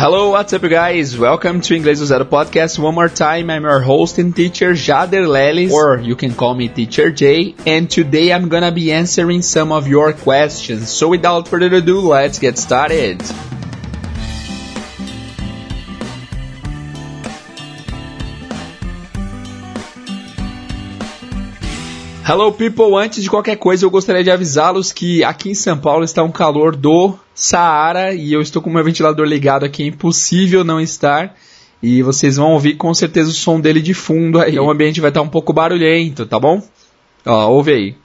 [0.00, 1.18] Hello, what's up, guys?
[1.18, 2.78] Welcome to Inglês do Zero podcast.
[2.78, 6.68] One more time, I'm your host and teacher, Jader Lelis, or you can call me
[6.68, 7.54] Teacher J.
[7.66, 10.88] And today I'm gonna be answering some of your questions.
[10.88, 13.20] So without further ado, let's get started.
[22.32, 26.04] Hello people, antes de qualquer coisa eu gostaria de avisá-los que aqui em São Paulo
[26.04, 29.86] está um calor do Saara e eu estou com o meu ventilador ligado aqui, é
[29.86, 31.36] impossível não estar.
[31.82, 34.56] E vocês vão ouvir com certeza o som dele de fundo aí.
[34.60, 36.62] O ambiente vai estar um pouco barulhento, tá bom?
[37.26, 37.96] Ó, ouve aí.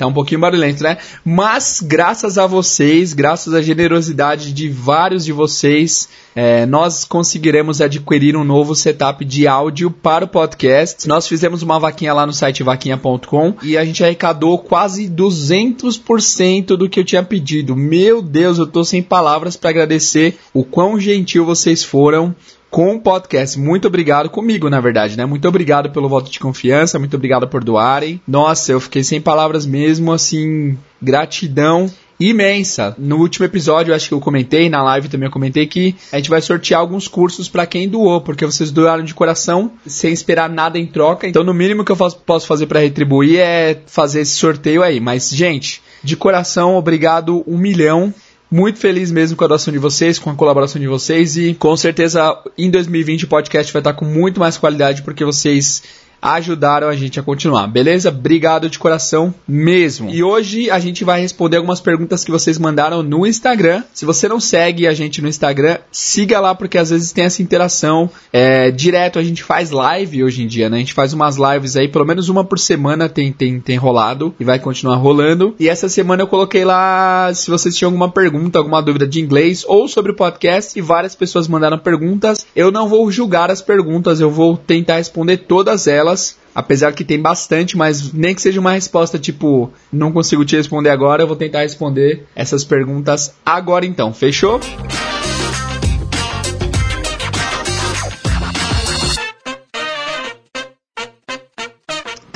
[0.00, 0.96] Tá um pouquinho barulhento, né?
[1.22, 8.34] Mas graças a vocês, graças à generosidade de vários de vocês, é, nós conseguiremos adquirir
[8.34, 11.06] um novo setup de áudio para o podcast.
[11.06, 16.88] Nós fizemos uma vaquinha lá no site vaquinha.com e a gente arrecadou quase 200% do
[16.88, 17.76] que eu tinha pedido.
[17.76, 22.34] Meu Deus, eu tô sem palavras para agradecer o quão gentil vocês foram
[22.70, 23.58] com o podcast.
[23.58, 25.26] Muito obrigado comigo, na verdade, né?
[25.26, 28.20] Muito obrigado pelo voto de confiança, muito obrigado por doarem.
[28.26, 31.90] Nossa, eu fiquei sem palavras mesmo, assim, gratidão
[32.20, 32.94] imensa.
[32.98, 36.28] No último episódio, acho que eu comentei, na live também eu comentei que a gente
[36.28, 40.78] vai sortear alguns cursos para quem doou, porque vocês doaram de coração, sem esperar nada
[40.78, 41.26] em troca.
[41.26, 45.00] Então, no mínimo que eu posso fazer para retribuir é fazer esse sorteio aí.
[45.00, 48.12] Mas, gente, de coração, obrigado um milhão.
[48.50, 51.76] Muito feliz mesmo com a doação de vocês, com a colaboração de vocês e com
[51.76, 55.82] certeza em 2020 o podcast vai estar com muito mais qualidade porque vocês
[56.20, 58.08] ajudaram a gente a continuar, beleza?
[58.08, 60.10] Obrigado de coração mesmo.
[60.10, 63.82] E hoje a gente vai responder algumas perguntas que vocês mandaram no Instagram.
[63.94, 67.42] Se você não segue a gente no Instagram, siga lá porque às vezes tem essa
[67.42, 68.10] interação.
[68.32, 70.76] É, direto a gente faz live hoje em dia, né?
[70.76, 74.34] A gente faz umas lives aí, pelo menos uma por semana tem, tem, tem rolado
[74.38, 75.54] e vai continuar rolando.
[75.58, 79.64] E essa semana eu coloquei lá se vocês tinham alguma pergunta, alguma dúvida de inglês
[79.66, 82.46] ou sobre o podcast e várias pessoas mandaram perguntas.
[82.54, 87.04] Eu não vou julgar as perguntas, eu vou tentar responder todas elas delas, apesar que
[87.04, 91.26] tem bastante, mas nem que seja uma resposta tipo, não consigo te responder agora, eu
[91.26, 94.12] vou tentar responder essas perguntas agora então.
[94.12, 94.60] Fechou?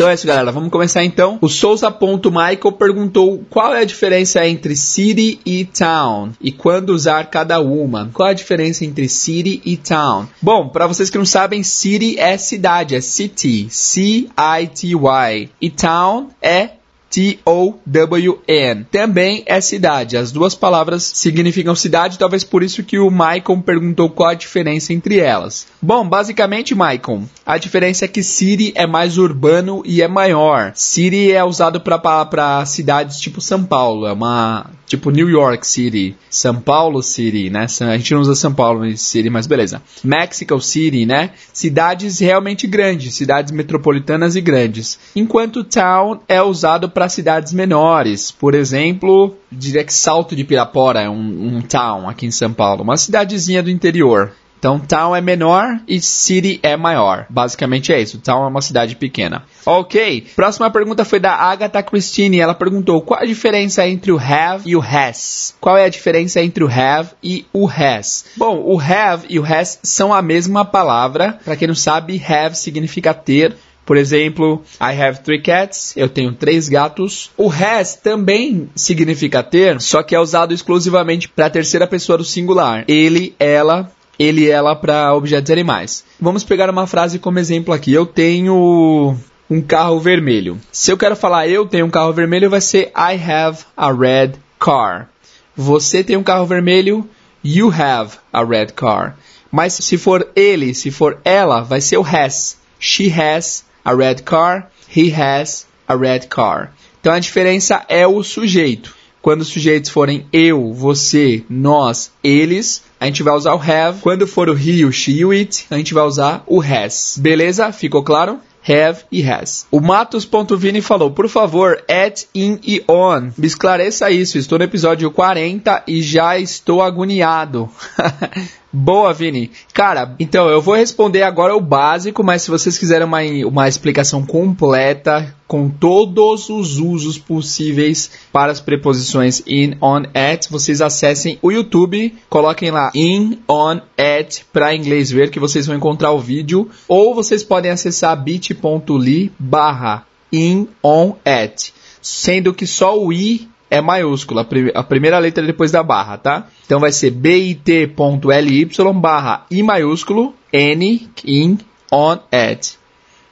[0.05, 0.53] Então é isso, galera.
[0.53, 1.39] Vamos começar então.
[1.41, 7.59] O Souza.Michael perguntou qual é a diferença entre city e town e quando usar cada
[7.59, 8.11] uma.
[8.13, 10.27] Qual é a diferença entre city e town?
[10.43, 15.49] Bom, para vocês que não sabem, city é cidade, é city, C-I-T-Y.
[15.59, 16.69] E town é
[17.15, 18.87] T-O-W-N.
[18.91, 20.17] Também é cidade.
[20.17, 24.93] As duas palavras significam cidade, talvez por isso que o Maicon perguntou qual a diferença
[24.93, 25.69] entre elas.
[25.81, 30.73] Bom, basicamente, Maicon, a diferença é que city é mais urbano e é maior.
[30.75, 36.61] City é usado para cidades tipo São Paulo, é uma tipo New York City, São
[36.61, 37.67] Paulo City, né?
[37.81, 39.83] A gente não usa São Paulo City, mas beleza.
[40.03, 41.31] Mexico City, né?
[41.53, 44.99] Cidades realmente grandes, cidades metropolitanas e grandes.
[45.15, 51.09] Enquanto town é usado para cidades menores, por exemplo, diria que Salto de Pirapora é
[51.09, 54.33] um, um town aqui em São Paulo, uma cidadezinha do interior.
[54.65, 57.27] Então, town é menor e city é maior.
[57.29, 58.17] Basicamente é isso.
[58.17, 59.43] Town é uma cidade pequena.
[59.67, 60.29] Ok.
[60.35, 62.41] Próxima pergunta foi da Agatha Christine.
[62.41, 65.55] Ela perguntou qual a diferença entre o have e o has.
[65.61, 68.25] Qual é a diferença entre o have e o has?
[68.39, 71.39] Bom, o have e o has são a mesma palavra.
[71.45, 73.55] Para quem não sabe, have significa ter.
[73.85, 77.31] Por exemplo, I have three cats, eu tenho três gatos.
[77.37, 82.25] O has também significa ter, só que é usado exclusivamente para a terceira pessoa do
[82.25, 82.87] singular.
[82.89, 86.05] Ele, ela, ele e ela para objetos animais.
[86.21, 87.93] Vamos pegar uma frase como exemplo aqui.
[87.93, 89.17] Eu tenho
[89.51, 90.59] um carro vermelho.
[90.73, 94.33] Se eu quero falar eu tenho um carro vermelho, vai ser I have a red
[94.59, 95.09] car.
[95.57, 97.09] Você tem um carro vermelho,
[97.45, 99.17] you have a red car.
[99.51, 102.57] Mas se for ele, se for ela, vai ser o has.
[102.81, 106.73] She has a red car, he has a red car.
[107.01, 108.97] Então a diferença é o sujeito.
[109.23, 114.01] Quando os sujeitos forem eu, você, nós, eles, a gente vai usar o have.
[114.01, 117.19] Quando for o he, o she o it, a gente vai usar o has.
[117.21, 117.71] Beleza?
[117.71, 118.41] Ficou claro?
[118.67, 119.67] have e has.
[119.71, 123.31] O Matos.vini falou, por favor, at, in e on.
[123.37, 127.69] Me esclareça isso, estou no episódio 40 e já estou agoniado.
[128.77, 129.53] Boa, Vini.
[129.73, 134.27] Cara, então eu vou responder agora o básico, mas se vocês quiserem uma, uma explicação
[134.27, 141.53] completa com todos os usos possíveis para as preposições in, on, at, vocês acessem o
[141.53, 146.69] YouTube, coloquem lá in, on, at para inglês ver que vocês vão encontrar o vídeo,
[146.89, 151.73] ou vocês podem acessar bit.ly barra in, on, at,
[152.03, 156.17] sendo que só o i é maiúscula, a, prim a primeira letra depois da barra,
[156.17, 156.47] tá?
[156.65, 161.59] Então vai ser bit.ly barra I maiúsculo N in
[161.91, 162.77] on at.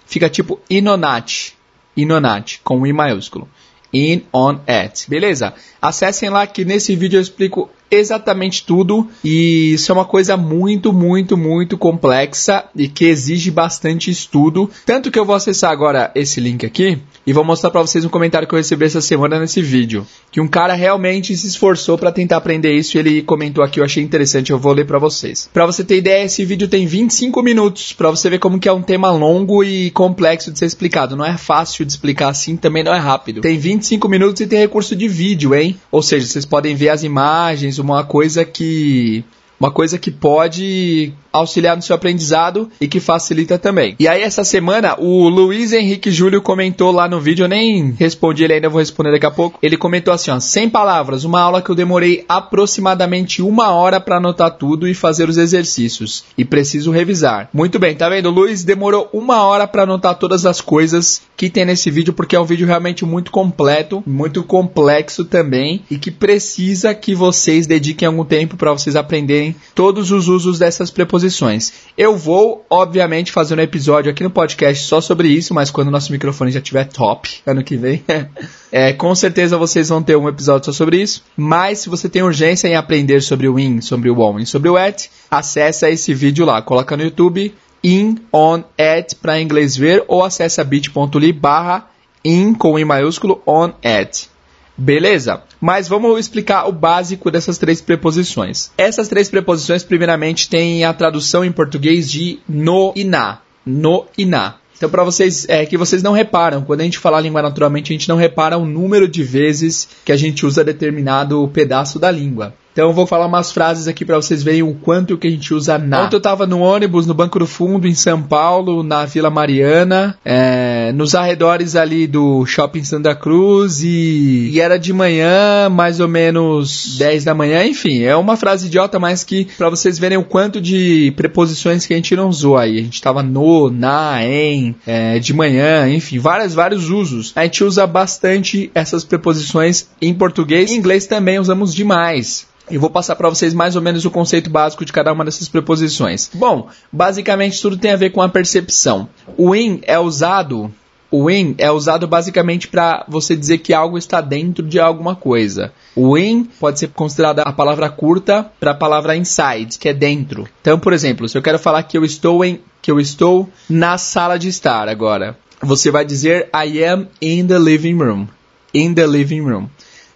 [0.05, 1.53] Fica tipo inonat,
[1.97, 3.49] inonat, com I maiúsculo.
[3.93, 5.09] In on at.
[5.09, 5.55] Beleza?
[5.81, 10.93] Acessem lá que nesse vídeo eu explico exatamente tudo e isso é uma coisa muito,
[10.93, 14.69] muito, muito complexa e que exige bastante estudo.
[14.85, 18.09] Tanto que eu vou acessar agora esse link aqui e vou mostrar para vocês um
[18.09, 22.13] comentário que eu recebi essa semana nesse vídeo, que um cara realmente se esforçou para
[22.13, 25.49] tentar aprender isso e ele comentou aqui, eu achei interessante, eu vou ler para vocês.
[25.53, 28.73] Para você ter ideia, esse vídeo tem 25 minutos para você ver como que é
[28.73, 31.17] um tema longo e complexo de ser explicado.
[31.17, 33.41] Não é fácil de explicar assim, também não é rápido.
[33.41, 35.79] Tem 25 minutos e tem recurso de vídeo, hein?
[35.91, 39.25] Ou seja, vocês podem ver as imagens, uma coisa que
[39.63, 43.95] uma coisa que pode auxiliar no seu aprendizado e que facilita também.
[43.99, 48.43] E aí, essa semana, o Luiz Henrique Júlio comentou lá no vídeo, eu nem respondi
[48.43, 49.59] ele ainda, vou responder daqui a pouco.
[49.63, 54.17] Ele comentou assim: ó, sem palavras, uma aula que eu demorei aproximadamente uma hora para
[54.17, 56.25] anotar tudo e fazer os exercícios.
[56.37, 57.49] E preciso revisar.
[57.55, 58.27] Muito bem, tá vendo?
[58.27, 62.35] O Luiz demorou uma hora para anotar todas as coisas que tem nesse vídeo, porque
[62.35, 68.09] é um vídeo realmente muito completo, muito complexo também, e que precisa que vocês dediquem
[68.09, 71.73] algum tempo para vocês aprenderem todos os usos dessas preposições posições.
[71.97, 75.91] Eu vou, obviamente, fazer um episódio aqui no podcast só sobre isso, mas quando o
[75.91, 78.03] nosso microfone já estiver top, ano que vem,
[78.71, 81.25] é, com certeza vocês vão ter um episódio só sobre isso.
[81.37, 84.69] Mas se você tem urgência em aprender sobre o in, sobre o on e sobre
[84.69, 90.05] o at, acessa esse vídeo lá, coloca no YouTube in, on, at para inglês ver
[90.09, 91.89] ou acessa bit.ly barra
[92.25, 94.32] in com i maiúsculo on, at.
[94.77, 95.43] Beleza?
[95.61, 98.71] Mas vamos explicar o básico dessas três preposições.
[98.77, 103.41] Essas três preposições, primeiramente, têm a tradução em português de no e na.
[103.65, 104.57] No e na.
[104.77, 107.93] Então, para vocês, é que vocês não reparam, quando a gente fala a língua naturalmente,
[107.93, 112.11] a gente não repara o número de vezes que a gente usa determinado pedaço da
[112.11, 112.53] língua.
[112.73, 115.53] Então eu vou falar umas frases aqui para vocês verem o quanto que a gente
[115.53, 116.05] usa na.
[116.05, 120.17] Ontem eu tava no ônibus, no Banco do Fundo, em São Paulo, na Vila Mariana,
[120.25, 126.09] é, nos arredores ali do Shopping Santa Cruz e, e, era de manhã, mais ou
[126.09, 130.25] menos 10 da manhã, enfim, é uma frase idiota, mas que para vocês verem o
[130.25, 132.79] quanto de preposições que a gente não usou aí.
[132.79, 137.33] A gente tava no, na, em, é, de manhã, enfim, vários, vários usos.
[137.37, 140.71] A gente usa bastante essas preposições em português.
[140.71, 142.51] Em inglês também usamos demais.
[142.73, 145.47] E vou passar para vocês mais ou menos o conceito básico de cada uma dessas
[145.47, 146.31] preposições.
[146.33, 149.07] Bom, basicamente tudo tem a ver com a percepção.
[149.37, 150.73] O in é usado
[151.11, 155.71] o in é usado basicamente para você dizer que algo está dentro de alguma coisa.
[155.95, 160.49] O in pode ser considerada a palavra curta para a palavra inside, que é dentro.
[160.63, 163.99] Então, por exemplo, se eu quero falar que eu estou em que eu estou na
[163.99, 168.27] sala de estar agora, você vai dizer I am in the living room.
[168.73, 169.69] In the living room.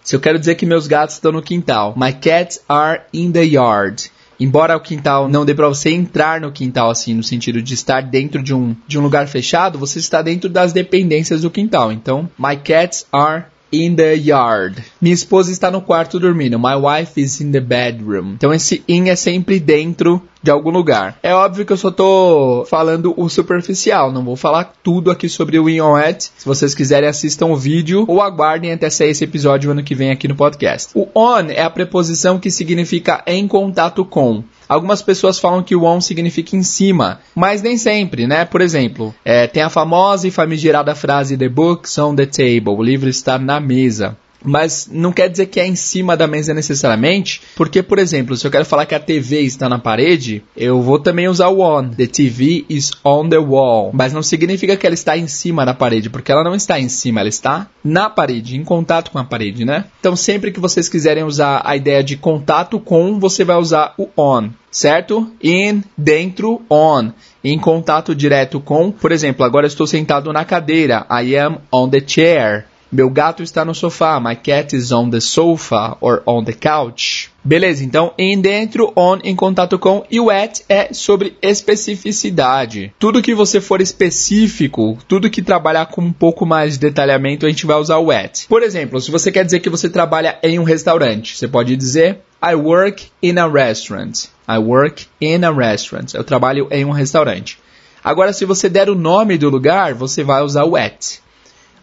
[0.07, 3.43] Se eu quero dizer que meus gatos estão no quintal, my cats are in the
[3.43, 4.09] yard.
[4.39, 8.01] Embora o quintal não dê para você entrar no quintal assim, no sentido de estar
[8.03, 11.91] dentro de um, de um lugar fechado, você está dentro das dependências do quintal.
[11.91, 14.81] Então, my cats are in the yard.
[15.01, 16.57] Minha esposa está no quarto dormindo.
[16.57, 18.35] My wife is in the bedroom.
[18.35, 21.19] Então esse in é sempre dentro de algum lugar.
[21.21, 25.59] É óbvio que eu só tô falando o superficial, não vou falar tudo aqui sobre
[25.59, 26.21] o in on at.
[26.21, 30.09] Se vocês quiserem assistam o vídeo ou aguardem até sair esse episódio ano que vem
[30.09, 30.91] aqui no podcast.
[30.95, 34.41] O on é a preposição que significa em contato com.
[34.69, 38.45] Algumas pessoas falam que o on significa em cima, mas nem sempre, né?
[38.45, 42.83] Por exemplo, é, tem a famosa e famigerada frase The book's on the table, o
[42.83, 44.15] livro está na mesa.
[44.47, 48.47] Mas não quer dizer que é em cima da mesa necessariamente, porque, por exemplo, se
[48.47, 51.89] eu quero falar que a TV está na parede, eu vou também usar o on.
[51.89, 53.91] The TV is on the wall.
[53.93, 56.87] Mas não significa que ela está em cima da parede, porque ela não está em
[56.87, 59.85] cima, ela está na parede, em contato com a parede, né?
[59.99, 64.07] Então, sempre que vocês quiserem usar a ideia de contato com, você vai usar o
[64.17, 65.29] on, certo?
[65.43, 67.11] In, dentro, on
[67.43, 72.03] em contato direto com, por exemplo, agora estou sentado na cadeira, I am on the
[72.05, 72.65] chair.
[72.89, 74.19] Meu gato está no sofá.
[74.19, 77.29] My cat is on the sofa or on the couch.
[77.43, 82.93] Beleza, então em dentro, on em contato com e o at é sobre especificidade.
[82.97, 87.49] Tudo que você for específico, tudo que trabalhar com um pouco mais de detalhamento, a
[87.49, 88.47] gente vai usar o at.
[88.47, 92.19] Por exemplo, se você quer dizer que você trabalha em um restaurante, você pode dizer
[92.41, 94.25] I work in a restaurant.
[94.47, 96.13] I work in a restaurant.
[96.13, 97.57] Eu trabalho em um restaurante.
[98.03, 101.19] Agora, se você der o nome do lugar, você vai usar o at.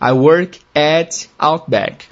[0.05, 2.05] I work at Outback.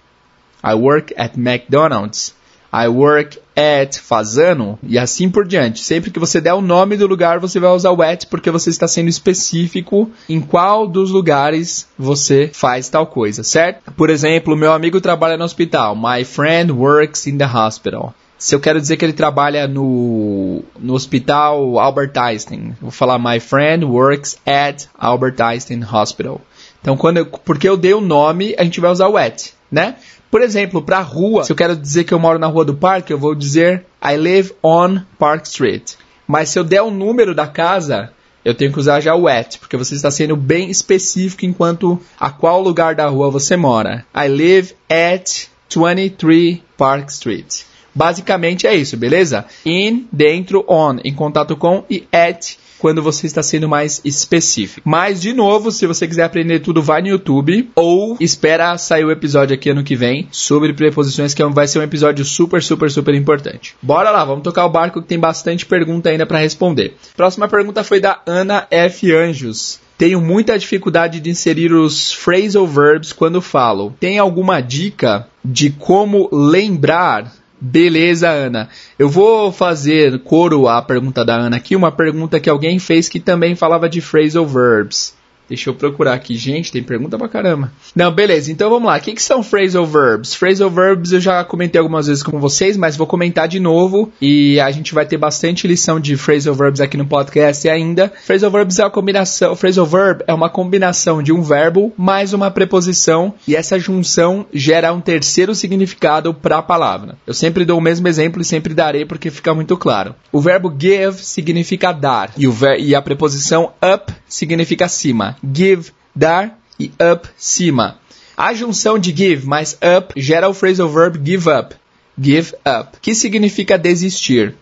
[0.65, 2.35] I work at McDonald's.
[2.73, 5.85] I work at fazano e assim por diante.
[5.85, 8.71] Sempre que você der o nome do lugar, você vai usar o at porque você
[8.71, 13.93] está sendo específico em qual dos lugares você faz tal coisa, certo?
[13.93, 15.95] Por exemplo, meu amigo trabalha no hospital.
[15.95, 18.15] My friend works in the hospital.
[18.39, 23.39] Se eu quero dizer que ele trabalha no, no hospital Albert Einstein, vou falar My
[23.39, 26.41] friend works at Albert Einstein Hospital.
[26.83, 29.97] Então, quando eu, porque eu dei o nome, a gente vai usar o at, né?
[30.31, 33.13] Por exemplo, para rua, se eu quero dizer que eu moro na rua do parque,
[33.13, 35.93] eu vou dizer I live on Park Street.
[36.27, 38.11] Mas se eu der o número da casa,
[38.45, 42.31] eu tenho que usar já o at, porque você está sendo bem específico enquanto a
[42.31, 44.05] qual lugar da rua você mora.
[44.15, 47.63] I live at 23 Park Street.
[47.95, 49.45] Basicamente é isso, beleza?
[49.65, 54.91] In, dentro, on, em contato com e at quando você está sendo mais específico.
[54.91, 59.13] Mas, de novo, se você quiser aprender tudo, vai no YouTube ou espera sair o
[59.13, 62.91] episódio aqui ano que vem sobre preposições, que é vai ser um episódio super, super,
[62.91, 63.77] super importante.
[63.81, 66.97] Bora lá, vamos tocar o barco que tem bastante pergunta ainda para responder.
[67.17, 69.15] Próxima pergunta foi da Ana F.
[69.15, 69.79] Anjos.
[69.97, 73.95] Tenho muita dificuldade de inserir os phrasal verbs quando falo.
[74.01, 77.33] Tem alguma dica de como lembrar
[77.65, 78.69] Beleza, Ana.
[78.99, 83.21] Eu vou fazer coro à pergunta da Ana aqui, uma pergunta que alguém fez que
[83.21, 85.15] também falava de phrasal verbs.
[85.49, 86.37] Deixa eu procurar aqui.
[86.37, 87.73] Gente, tem pergunta pra caramba.
[87.95, 88.51] Não, beleza.
[88.51, 88.97] Então vamos lá.
[88.97, 90.35] O que, que são phrasal verbs?
[90.35, 94.13] Phrasal verbs eu já comentei algumas vezes com vocês, mas vou comentar de novo.
[94.21, 98.13] E a gente vai ter bastante lição de phrasal verbs aqui no podcast ainda.
[98.25, 99.57] Phrasal verbs é uma combinação.
[99.57, 103.35] Phrasal verb é uma combinação de um verbo mais uma preposição.
[103.47, 107.17] E essa junção gera um terceiro significado para a palavra.
[107.27, 110.15] Eu sempre dou o mesmo exemplo e sempre darei porque fica muito claro.
[110.31, 112.33] O verbo give significa dar.
[112.39, 112.47] E,
[112.79, 117.99] e a preposição up significa cima give, dar e up, cima.
[118.37, 121.75] A junção de give mais up gera o phrasal verb give up.
[122.21, 124.55] Give up, que significa desistir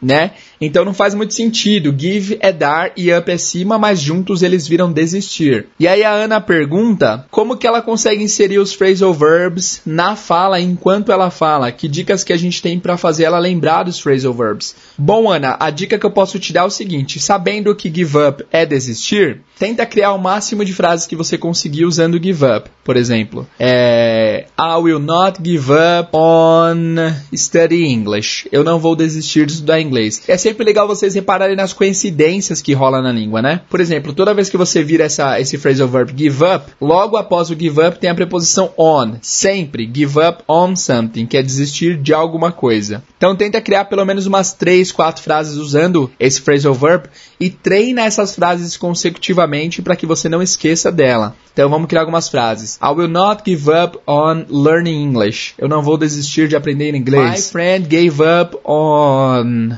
[0.00, 0.32] né?
[0.60, 1.94] Então não faz muito sentido.
[1.96, 5.66] Give é dar e up é cima, mas juntos eles viram desistir.
[5.78, 10.60] E aí a Ana pergunta como que ela consegue inserir os phrasal verbs na fala
[10.60, 11.70] enquanto ela fala.
[11.70, 14.74] Que dicas que a gente tem para fazer ela lembrar dos phrasal verbs?
[14.96, 18.16] Bom, Ana, a dica que eu posso te dar é o seguinte: sabendo que give
[18.18, 22.70] up é desistir, tenta criar o máximo de frases que você conseguir usando give up.
[22.84, 26.96] Por exemplo, é, I will not give up on
[27.34, 28.48] study English.
[28.50, 30.22] Eu não vou desistir de estudar inglês inglês.
[30.28, 33.62] É sempre legal vocês repararem nas coincidências que rola na língua, né?
[33.68, 37.50] Por exemplo, toda vez que você vira essa, esse phrasal verb give up, logo após
[37.50, 39.16] o give up tem a preposição on.
[39.22, 43.02] Sempre give up on something, que é desistir de alguma coisa.
[43.16, 47.08] Então tenta criar pelo menos umas 3, 4 frases usando esse phrasal verb
[47.40, 51.34] e treina essas frases consecutivamente para que você não esqueça dela.
[51.52, 52.78] Então vamos criar algumas frases.
[52.82, 55.54] I will not give up on learning English.
[55.58, 57.46] Eu não vou desistir de aprender inglês.
[57.46, 59.77] My friend gave up on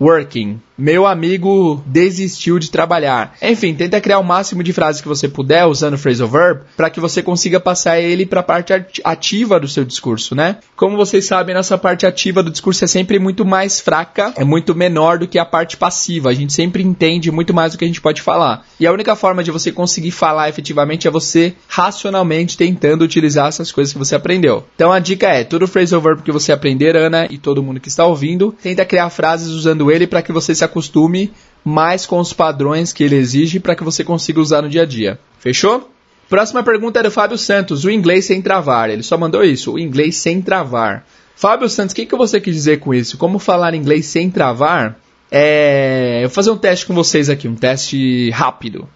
[0.00, 0.60] working.
[0.78, 3.34] Meu amigo desistiu de trabalhar.
[3.42, 6.88] Enfim, tenta criar o máximo de frases que você puder usando o phrasal verb para
[6.88, 10.58] que você consiga passar ele para a parte ativa do seu discurso, né?
[10.76, 14.72] Como vocês sabem, nossa parte ativa do discurso é sempre muito mais fraca, é muito
[14.72, 16.30] menor do que a parte passiva.
[16.30, 18.64] A gente sempre entende muito mais do que a gente pode falar.
[18.78, 23.72] E a única forma de você conseguir falar efetivamente é você racionalmente tentando utilizar essas
[23.72, 24.64] coisas que você aprendeu.
[24.76, 27.88] Então a dica é, todo phrasal verb que você aprender, Ana, e todo mundo que
[27.88, 31.32] está ouvindo, tenta criar frases usando ele para que você se acostume
[31.64, 34.86] mais com os padrões que ele exige para que você consiga usar no dia a
[34.86, 35.18] dia.
[35.38, 35.90] Fechou?
[36.28, 38.90] Próxima pergunta é do Fábio Santos, o inglês sem travar.
[38.90, 41.06] Ele só mandou isso, o inglês sem travar.
[41.34, 43.16] Fábio Santos, o que, que você quis dizer com isso?
[43.16, 44.98] Como falar inglês sem travar?
[45.30, 46.18] É...
[46.18, 48.88] Eu vou fazer um teste com vocês aqui, um teste rápido.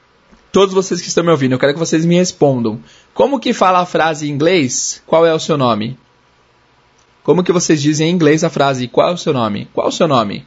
[0.50, 2.80] Todos vocês que estão me ouvindo, eu quero que vocês me respondam.
[3.14, 5.02] Como que fala a frase em inglês?
[5.06, 5.96] Qual é o seu nome?
[7.22, 9.68] Como que vocês dizem em inglês a frase qual é o seu nome?
[9.72, 10.44] Qual é o seu nome?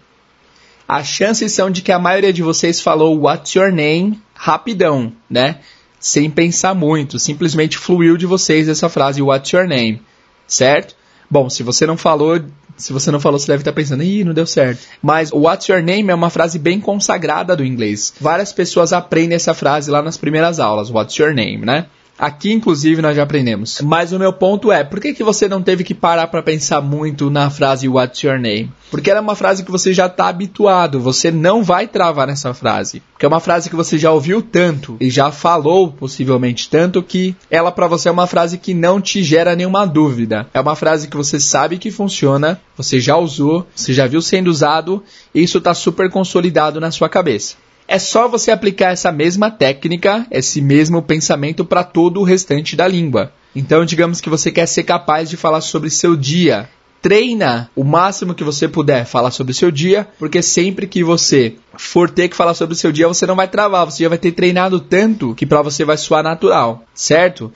[0.87, 5.59] As chances são de que a maioria de vocês falou What's your name rapidão, né?
[5.99, 10.01] Sem pensar muito, simplesmente fluiu de vocês essa frase What's your name,
[10.45, 10.95] certo?
[11.29, 12.39] Bom, se você não falou,
[12.77, 14.81] se você não falou, você deve estar pensando, ih, não deu certo.
[15.01, 18.13] Mas What's your name é uma frase bem consagrada do inglês.
[18.21, 21.87] Várias pessoas aprendem essa frase lá nas primeiras aulas, What's your name, né?
[22.17, 23.81] Aqui, inclusive, nós já aprendemos.
[23.81, 26.81] Mas o meu ponto é, por que, que você não teve que parar para pensar
[26.81, 28.71] muito na frase What's your name?
[28.89, 32.53] Porque ela é uma frase que você já está habituado, você não vai travar nessa
[32.53, 33.03] frase.
[33.11, 37.35] Porque é uma frase que você já ouviu tanto e já falou, possivelmente, tanto que
[37.51, 40.47] ela para você é uma frase que não te gera nenhuma dúvida.
[40.53, 44.47] É uma frase que você sabe que funciona, você já usou, você já viu sendo
[44.47, 45.03] usado
[45.33, 47.55] e isso está super consolidado na sua cabeça.
[47.87, 52.87] É só você aplicar essa mesma técnica, esse mesmo pensamento para todo o restante da
[52.87, 53.31] língua.
[53.55, 56.67] Então, digamos que você quer ser capaz de falar sobre seu dia.
[57.01, 62.09] treina o máximo que você puder falar sobre seu dia, porque sempre que você for
[62.09, 64.79] ter que falar sobre seu dia, você não vai travar, você já vai ter treinado
[64.79, 67.53] tanto que para você vai soar natural, certo?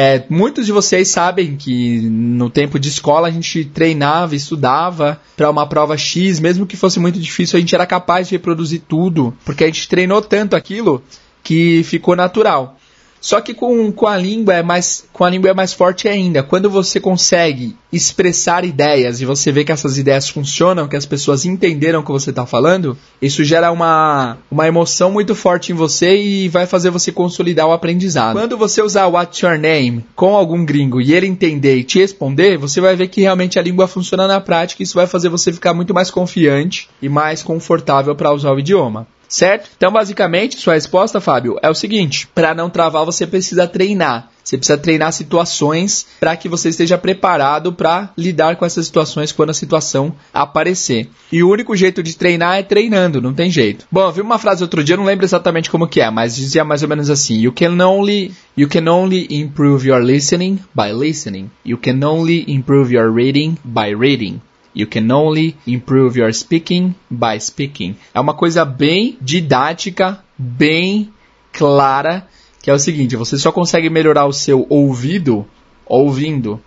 [0.00, 5.50] É, muitos de vocês sabem que no tempo de escola a gente treinava, estudava para
[5.50, 9.36] uma prova X, mesmo que fosse muito difícil, a gente era capaz de reproduzir tudo,
[9.44, 11.02] porque a gente treinou tanto aquilo
[11.42, 12.77] que ficou natural.
[13.20, 16.42] Só que com, com a língua é mais com a língua é mais forte ainda.
[16.42, 21.44] Quando você consegue expressar ideias e você vê que essas ideias funcionam, que as pessoas
[21.44, 26.16] entenderam o que você está falando, isso gera uma, uma emoção muito forte em você
[26.16, 28.34] e vai fazer você consolidar o aprendizado.
[28.34, 32.58] Quando você usar What's Your Name com algum gringo e ele entender e te responder,
[32.58, 35.52] você vai ver que realmente a língua funciona na prática e isso vai fazer você
[35.52, 39.70] ficar muito mais confiante e mais confortável para usar o idioma certo?
[39.76, 44.30] Então, basicamente, sua resposta, Fábio, é o seguinte: para não travar, você precisa treinar.
[44.42, 49.50] Você precisa treinar situações para que você esteja preparado para lidar com essas situações quando
[49.50, 51.10] a situação aparecer.
[51.30, 53.86] E o único jeito de treinar é treinando, não tem jeito.
[53.92, 56.64] Bom, eu vi uma frase outro dia, não lembro exatamente como que é, mas dizia
[56.64, 61.50] mais ou menos assim: You can only you can only improve your listening by listening.
[61.62, 64.40] You can only improve your reading by reading.
[64.74, 67.96] You can only improve your speaking by speaking.
[68.14, 71.12] É uma coisa bem didática, bem
[71.52, 72.26] clara,
[72.62, 75.46] que é o seguinte: você só consegue melhorar o seu ouvido
[75.86, 76.60] ouvindo.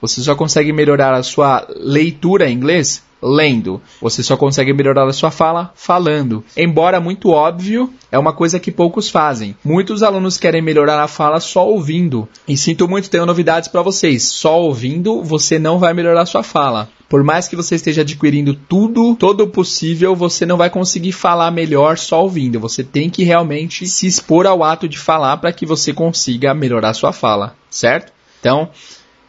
[0.00, 3.80] Você só consegue melhorar a sua leitura em inglês lendo.
[4.00, 6.44] Você só consegue melhorar a sua fala falando.
[6.56, 9.56] Embora muito óbvio, é uma coisa que poucos fazem.
[9.64, 12.28] Muitos alunos querem melhorar a fala só ouvindo.
[12.46, 14.22] E sinto muito, tenho novidades para vocês.
[14.24, 16.88] Só ouvindo, você não vai melhorar a sua fala.
[17.08, 21.50] Por mais que você esteja adquirindo tudo, todo o possível, você não vai conseguir falar
[21.52, 22.58] melhor só ouvindo.
[22.58, 26.94] Você tem que realmente se expor ao ato de falar para que você consiga melhorar
[26.94, 28.12] sua fala, certo?
[28.40, 28.68] Então,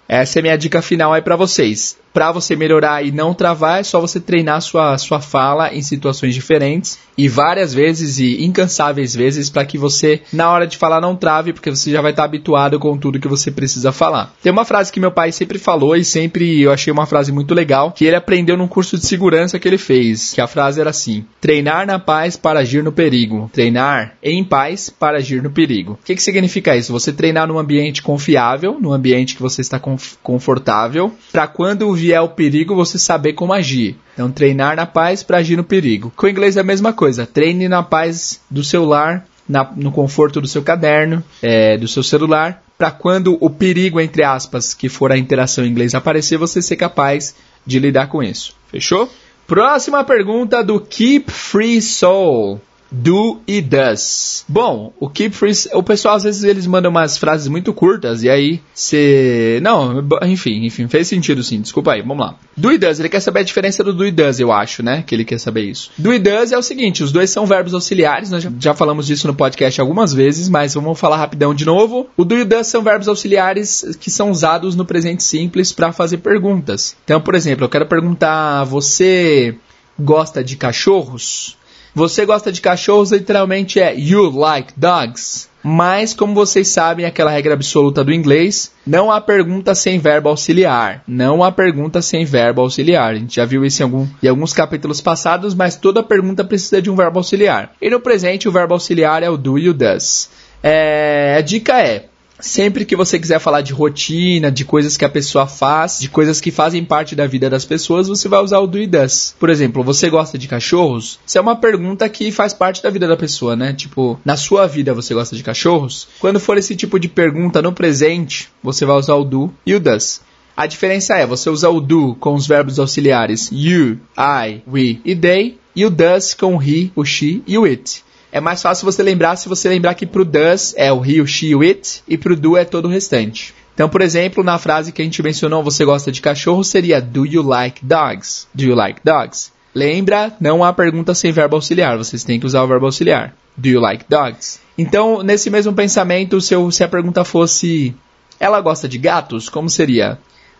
[0.07, 3.83] essa é minha dica final aí para vocês para você melhorar e não travar, é
[3.83, 9.51] só você treinar sua, sua fala em situações diferentes e várias vezes e incansáveis vezes
[9.51, 12.25] para que você, na hora de falar, não trave, porque você já vai estar tá
[12.25, 14.33] habituado com tudo que você precisa falar.
[14.41, 17.53] Tem uma frase que meu pai sempre falou e sempre eu achei uma frase muito
[17.53, 20.89] legal, que ele aprendeu num curso de segurança que ele fez, que a frase era
[20.89, 25.93] assim: treinar na paz para agir no perigo, treinar em paz para agir no perigo.
[25.93, 26.91] O que, que significa isso?
[26.93, 29.79] Você treinar num ambiente confiável, num ambiente que você está
[30.23, 33.97] confortável, para quando é o perigo, você saber como agir.
[34.13, 36.11] Então, treinar na paz para agir no perigo.
[36.15, 37.25] Com o inglês é a mesma coisa.
[37.25, 42.03] Treine na paz do seu lar, na, no conforto do seu caderno, é, do seu
[42.03, 46.61] celular, para quando o perigo, entre aspas, que for a interação em inglês aparecer, você
[46.61, 48.53] ser capaz de lidar com isso.
[48.69, 49.09] Fechou?
[49.47, 54.45] Próxima pergunta do Keep Free Soul do e does.
[54.47, 58.29] Bom, o keep free, o pessoal às vezes eles mandam umas frases muito curtas e
[58.29, 62.35] aí você, não, enfim, enfim, fez sentido sim, desculpa aí, vamos lá.
[62.55, 65.03] Do e does, ele quer saber a diferença do do e does, eu acho, né,
[65.05, 65.91] que ele quer saber isso.
[65.97, 69.07] Do e does é o seguinte, os dois são verbos auxiliares, nós já, já falamos
[69.07, 72.07] disso no podcast algumas vezes, mas vamos falar rapidão de novo.
[72.15, 76.17] O do e does são verbos auxiliares que são usados no presente simples para fazer
[76.17, 76.95] perguntas.
[77.03, 79.55] Então, por exemplo, eu quero perguntar, você
[79.99, 81.56] gosta de cachorros?
[81.97, 85.49] Você gosta de cachorros, literalmente é You like dogs.
[85.63, 91.01] Mas, como vocês sabem, aquela regra absoluta do inglês, não há pergunta sem verbo auxiliar.
[91.07, 93.15] Não há pergunta sem verbo auxiliar.
[93.15, 96.79] A gente já viu isso em, algum, em alguns capítulos passados, mas toda pergunta precisa
[96.79, 97.71] de um verbo auxiliar.
[97.81, 100.29] E no presente, o verbo auxiliar é o do e o does.
[100.61, 102.05] É, a dica é,
[102.39, 106.39] Sempre que você quiser falar de rotina, de coisas que a pessoa faz, de coisas
[106.39, 109.35] que fazem parte da vida das pessoas, você vai usar o do e does.
[109.39, 111.19] Por exemplo, você gosta de cachorros?
[111.25, 113.73] Isso é uma pergunta que faz parte da vida da pessoa, né?
[113.73, 116.07] Tipo, na sua vida você gosta de cachorros?
[116.19, 119.79] Quando for esse tipo de pergunta no presente, você vai usar o do e o
[119.79, 120.21] does.
[120.55, 125.15] A diferença é, você usa o do com os verbos auxiliares you, I, we e
[125.15, 128.85] they, e o does com o he, o she e o it é mais fácil
[128.85, 132.35] você lembrar se você lembrar que pro does é o he, she, it, e pro
[132.35, 133.53] do é todo o restante.
[133.73, 137.25] Então, por exemplo, na frase que a gente mencionou, você gosta de cachorro, seria Do
[137.25, 138.47] you like dogs?
[138.53, 139.51] Do you like dogs?
[139.73, 143.35] Lembra, não há pergunta sem verbo auxiliar, vocês têm que usar o verbo auxiliar.
[143.55, 144.59] Do you like dogs?
[144.77, 147.95] Então, nesse mesmo pensamento, se, eu, se a pergunta fosse
[148.39, 149.49] Ela gosta de gatos?
[149.49, 150.19] Como seria?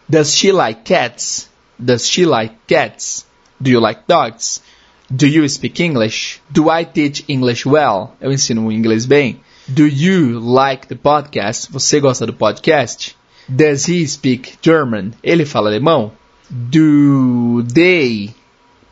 [0.09, 1.49] Does she like cats?
[1.77, 3.25] Does she like cats?
[3.59, 4.61] Do you like dogs?
[5.09, 6.41] Do you speak English?
[6.49, 8.11] Do I teach English well?
[8.19, 9.39] Eu ensino inglês bem.
[9.65, 11.71] Do you like the podcast?
[11.71, 13.15] Você gosta do podcast?
[13.47, 15.11] Does he speak German?
[15.23, 16.11] Ele fala alemão?
[16.49, 18.35] Do they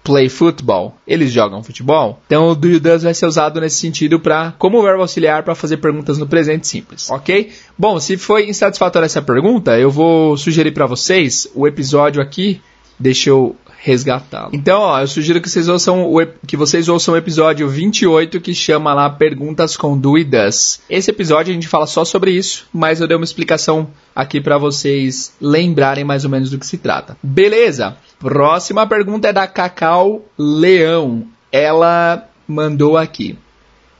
[0.05, 0.95] play football?
[1.05, 2.21] Eles jogam futebol?
[2.27, 5.53] Então o do you does vai ser usado nesse sentido para como verbo auxiliar para
[5.53, 7.51] fazer perguntas no presente simples, ok?
[7.77, 12.61] Bom, se foi insatisfatória essa pergunta, eu vou sugerir para vocês o episódio aqui
[12.97, 14.49] Deixa eu resgatá-lo.
[14.51, 18.51] Então, ó, eu sugiro que vocês ouçam o, que vocês ouçam o episódio 28 que
[18.51, 20.81] chama lá Perguntas com Dúvidas.
[20.89, 24.57] Esse episódio a gente fala só sobre isso, mas eu dei uma explicação aqui para
[24.57, 27.15] vocês lembrarem mais ou menos do que se trata.
[27.21, 27.95] Beleza?
[28.17, 31.27] Próxima pergunta é da Cacau Leão.
[31.51, 33.37] Ela mandou aqui.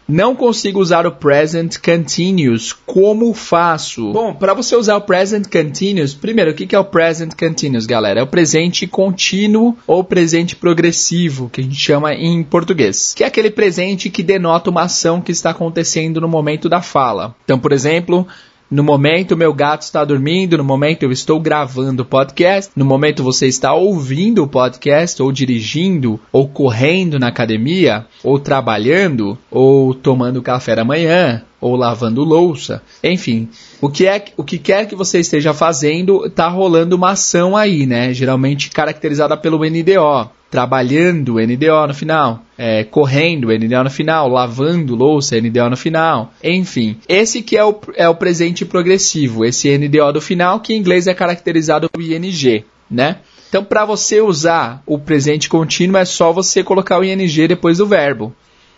[0.07, 2.71] Não consigo usar o present continuous.
[2.73, 4.11] Como faço?
[4.11, 8.19] Bom, para você usar o present continuous, primeiro, o que é o present continuous, galera?
[8.19, 13.13] É o presente contínuo ou presente progressivo, que a gente chama em português.
[13.15, 17.35] Que é aquele presente que denota uma ação que está acontecendo no momento da fala.
[17.43, 18.27] Então, por exemplo,
[18.75, 20.57] no momento, meu gato está dormindo.
[20.57, 22.69] No momento, eu estou gravando o podcast.
[22.75, 29.37] No momento, você está ouvindo o podcast, ou dirigindo, ou correndo na academia, ou trabalhando,
[29.49, 32.83] ou tomando café da manhã, ou lavando louça.
[33.03, 33.49] Enfim,
[33.81, 37.87] o que, é, o que quer que você esteja fazendo, está rolando uma ação aí,
[37.87, 38.13] né?
[38.13, 45.41] Geralmente caracterizada pelo NDO trabalhando, NDO no final, é, correndo, NDO no final, lavando louça,
[45.41, 46.97] NDO no final, enfim.
[47.09, 51.07] Esse que é o, é o presente progressivo, esse NDO do final, que em inglês
[51.07, 53.17] é caracterizado por ING, né?
[53.49, 57.87] Então, para você usar o presente contínuo, é só você colocar o ING depois do
[57.87, 58.33] verbo.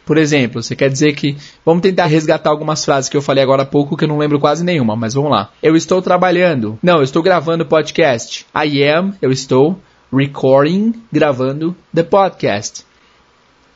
[0.07, 1.35] Por exemplo, você quer dizer que.
[1.65, 4.39] Vamos tentar resgatar algumas frases que eu falei agora há pouco que eu não lembro
[4.39, 5.51] quase nenhuma, mas vamos lá.
[5.61, 6.79] Eu estou trabalhando.
[6.81, 8.45] Não, eu estou gravando podcast.
[8.55, 9.77] I am, eu estou
[10.11, 12.85] recording, gravando the podcast.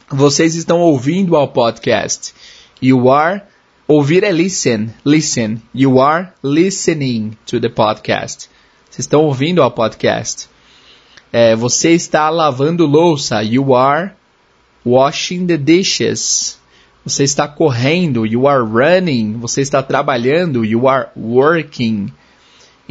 [0.10, 2.34] Vocês estão ouvindo ao podcast.
[2.82, 3.42] You are
[3.86, 5.62] ouvir é listen, listen.
[5.76, 8.50] You are listening to the podcast.
[8.90, 10.48] Vocês estão ouvindo ao podcast.
[11.34, 13.44] É, você está lavando louça.
[13.44, 14.12] You are
[14.86, 16.58] washing the dishes.
[17.04, 18.26] Você está correndo.
[18.26, 19.34] You are running.
[19.34, 20.64] Você está trabalhando.
[20.64, 22.12] You are working.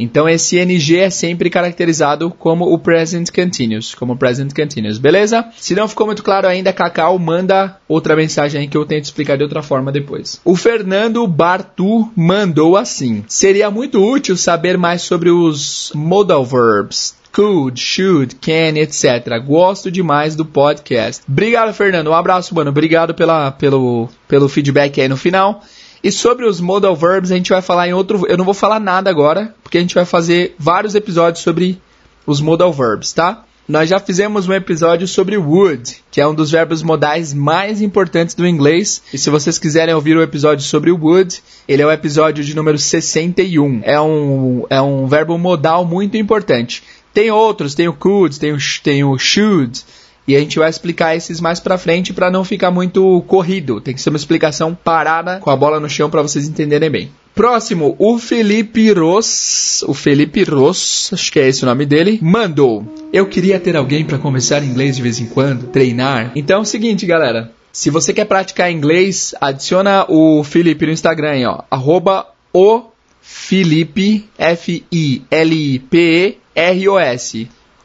[0.01, 5.45] Então esse NG é sempre caracterizado como o present continuous, como present continuous, beleza?
[5.57, 9.37] Se não ficou muito claro ainda, Cacau manda outra mensagem aí que eu tento explicar
[9.37, 10.41] de outra forma depois.
[10.43, 17.79] O Fernando Bartu mandou assim: Seria muito útil saber mais sobre os modal verbs, could,
[17.79, 19.39] should, can, etc.
[19.45, 21.23] Gosto demais do podcast.
[21.27, 22.09] Obrigado, Fernando.
[22.09, 22.69] Um abraço, mano.
[22.69, 25.61] Obrigado pela, pelo, pelo feedback aí no final.
[26.03, 28.25] E sobre os modal verbs a gente vai falar em outro.
[28.27, 31.79] Eu não vou falar nada agora, porque a gente vai fazer vários episódios sobre
[32.25, 33.43] os modal verbs, tá?
[33.67, 38.35] Nós já fizemos um episódio sobre would, que é um dos verbos modais mais importantes
[38.35, 39.01] do inglês.
[39.13, 42.77] E se vocês quiserem ouvir o episódio sobre would, ele é o episódio de número
[42.77, 43.81] 61.
[43.83, 46.83] É um, é um verbo modal muito importante.
[47.13, 49.83] Tem outros, tem o could, tem o, tem o should,
[50.27, 53.81] e a gente vai explicar esses mais pra frente para não ficar muito corrido.
[53.81, 57.11] Tem que ser uma explicação parada com a bola no chão para vocês entenderem bem.
[57.33, 62.85] Próximo, o Felipe Ross, o Felipe Ross, acho que é esse o nome dele, mandou.
[63.11, 66.33] Eu queria ter alguém para conversar inglês de vez em quando, treinar.
[66.35, 67.51] Então é o seguinte, galera.
[67.71, 72.83] Se você quer praticar inglês, adiciona o Felipe no Instagram, aí, ó, arroba o
[73.21, 75.07] Felipe, F-I-L-I-P-E-R-O-S,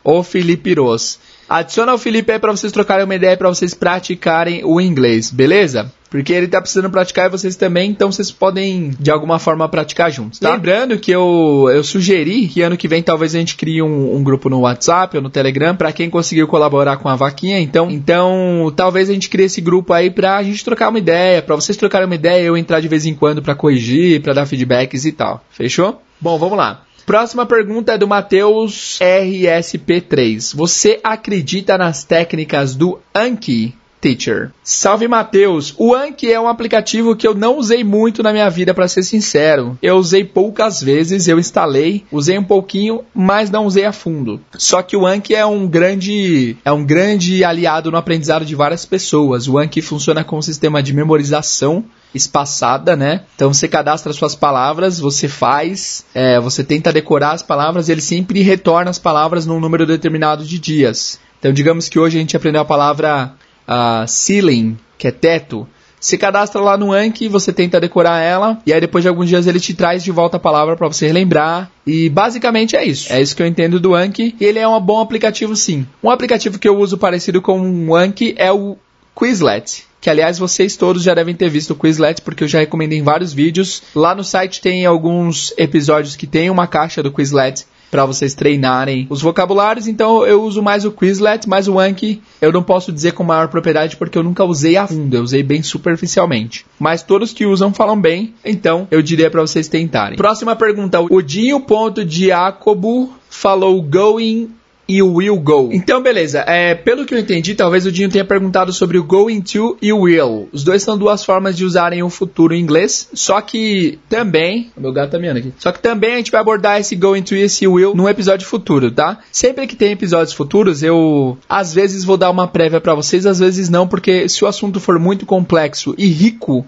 [0.02, 1.20] o Felipe Ross.
[1.48, 5.92] Adiciona o Felipe aí pra vocês trocarem uma ideia para vocês praticarem o inglês, beleza?
[6.10, 10.10] Porque ele tá precisando praticar e vocês também, então vocês podem de alguma forma praticar
[10.10, 10.54] juntos, tá?
[10.54, 14.22] Lembrando que eu, eu sugeri que ano que vem talvez a gente crie um, um
[14.22, 17.60] grupo no WhatsApp ou no Telegram para quem conseguiu colaborar com a vaquinha.
[17.60, 21.54] Então, então talvez a gente crie esse grupo aí pra gente trocar uma ideia, para
[21.54, 25.04] vocês trocarem uma ideia, eu entrar de vez em quando para corrigir, para dar feedbacks
[25.04, 25.44] e tal.
[25.50, 26.00] Fechou?
[26.20, 26.82] Bom, vamos lá.
[27.06, 30.56] Próxima pergunta é do Matheus RSP3.
[30.56, 33.76] Você acredita nas técnicas do Anki?
[34.00, 34.50] Teacher.
[34.62, 35.74] Salve Matheus!
[35.78, 39.02] O Anki é um aplicativo que eu não usei muito na minha vida, para ser
[39.02, 39.78] sincero.
[39.80, 44.40] Eu usei poucas vezes, eu instalei, usei um pouquinho, mas não usei a fundo.
[44.58, 48.84] Só que o Anki é um grande é um grande aliado no aprendizado de várias
[48.84, 49.48] pessoas.
[49.48, 53.22] O Anki funciona com um sistema de memorização espaçada, né?
[53.34, 58.00] Então você cadastra suas palavras, você faz, é, você tenta decorar as palavras e ele
[58.00, 61.20] sempre retorna as palavras num número determinado de dias.
[61.38, 63.34] Então digamos que hoje a gente aprendeu a palavra
[63.68, 65.68] uh, ceiling, que é teto.
[65.98, 69.46] Se cadastra lá no Anki, você tenta decorar ela, e aí depois de alguns dias
[69.46, 71.70] ele te traz de volta a palavra para você relembrar.
[71.86, 73.12] E basicamente é isso.
[73.12, 75.86] É isso que eu entendo do Anki, e ele é um bom aplicativo sim.
[76.02, 78.76] Um aplicativo que eu uso parecido com o Anki é o
[79.18, 82.98] Quizlet que aliás vocês todos já devem ter visto o Quizlet, porque eu já recomendei
[82.98, 83.82] em vários vídeos.
[83.94, 89.06] Lá no site tem alguns episódios que tem uma caixa do Quizlet para vocês treinarem
[89.08, 93.12] os vocabulários, então eu uso mais o Quizlet, mas o Anki eu não posso dizer
[93.12, 96.66] com maior propriedade porque eu nunca usei a fundo, eu usei bem superficialmente.
[96.78, 100.16] Mas todos que usam falam bem, então eu diria para vocês tentarem.
[100.16, 104.50] Próxima pergunta, o Dinho.Diacobo falou going
[104.88, 105.70] e o will go.
[105.72, 106.44] Então, beleza.
[106.46, 109.92] É, pelo que eu entendi, talvez o Dinho tenha perguntado sobre o going to e
[109.92, 110.48] o will.
[110.52, 113.08] Os dois são duas formas de usarem o futuro em inglês.
[113.12, 114.70] Só que também.
[114.76, 115.52] Meu gato tá miando aqui.
[115.58, 118.46] Só que também a gente vai abordar esse going to e esse will num episódio
[118.46, 119.18] futuro, tá?
[119.32, 123.40] Sempre que tem episódios futuros, eu às vezes vou dar uma prévia para vocês, às
[123.40, 126.64] vezes não, porque se o assunto for muito complexo e rico,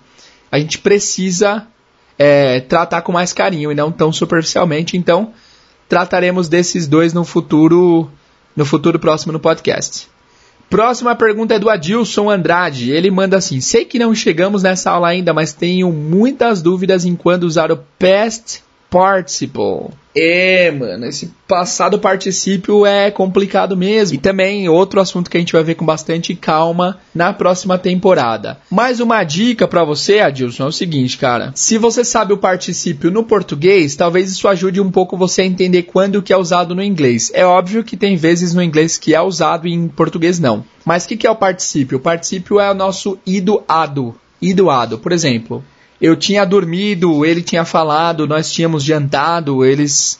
[0.50, 1.66] a gente precisa
[2.18, 4.96] é, tratar com mais carinho e não tão superficialmente.
[4.96, 5.32] Então
[5.88, 8.10] trataremos desses dois no futuro,
[8.54, 10.08] no futuro próximo no podcast.
[10.68, 12.90] Próxima pergunta é do Adilson Andrade.
[12.90, 17.16] Ele manda assim: Sei que não chegamos nessa aula ainda, mas tenho muitas dúvidas em
[17.16, 19.88] quando usar o past participle.
[20.20, 24.16] É, mano, esse passado particípio é complicado mesmo.
[24.16, 28.58] E também outro assunto que a gente vai ver com bastante calma na próxima temporada.
[28.68, 31.52] Mais uma dica para você, Adilson, é o seguinte, cara.
[31.54, 35.84] Se você sabe o particípio no português, talvez isso ajude um pouco você a entender
[35.84, 37.30] quando que é usado no inglês.
[37.32, 40.64] É óbvio que tem vezes no inglês que é usado e em português não.
[40.84, 41.98] Mas o que, que é o particípio?
[41.98, 44.16] O particípio é o nosso idoado.
[44.42, 44.98] Idoado.
[44.98, 45.62] Por exemplo,
[46.00, 50.18] eu tinha dormido, ele tinha falado, nós tínhamos jantado, eles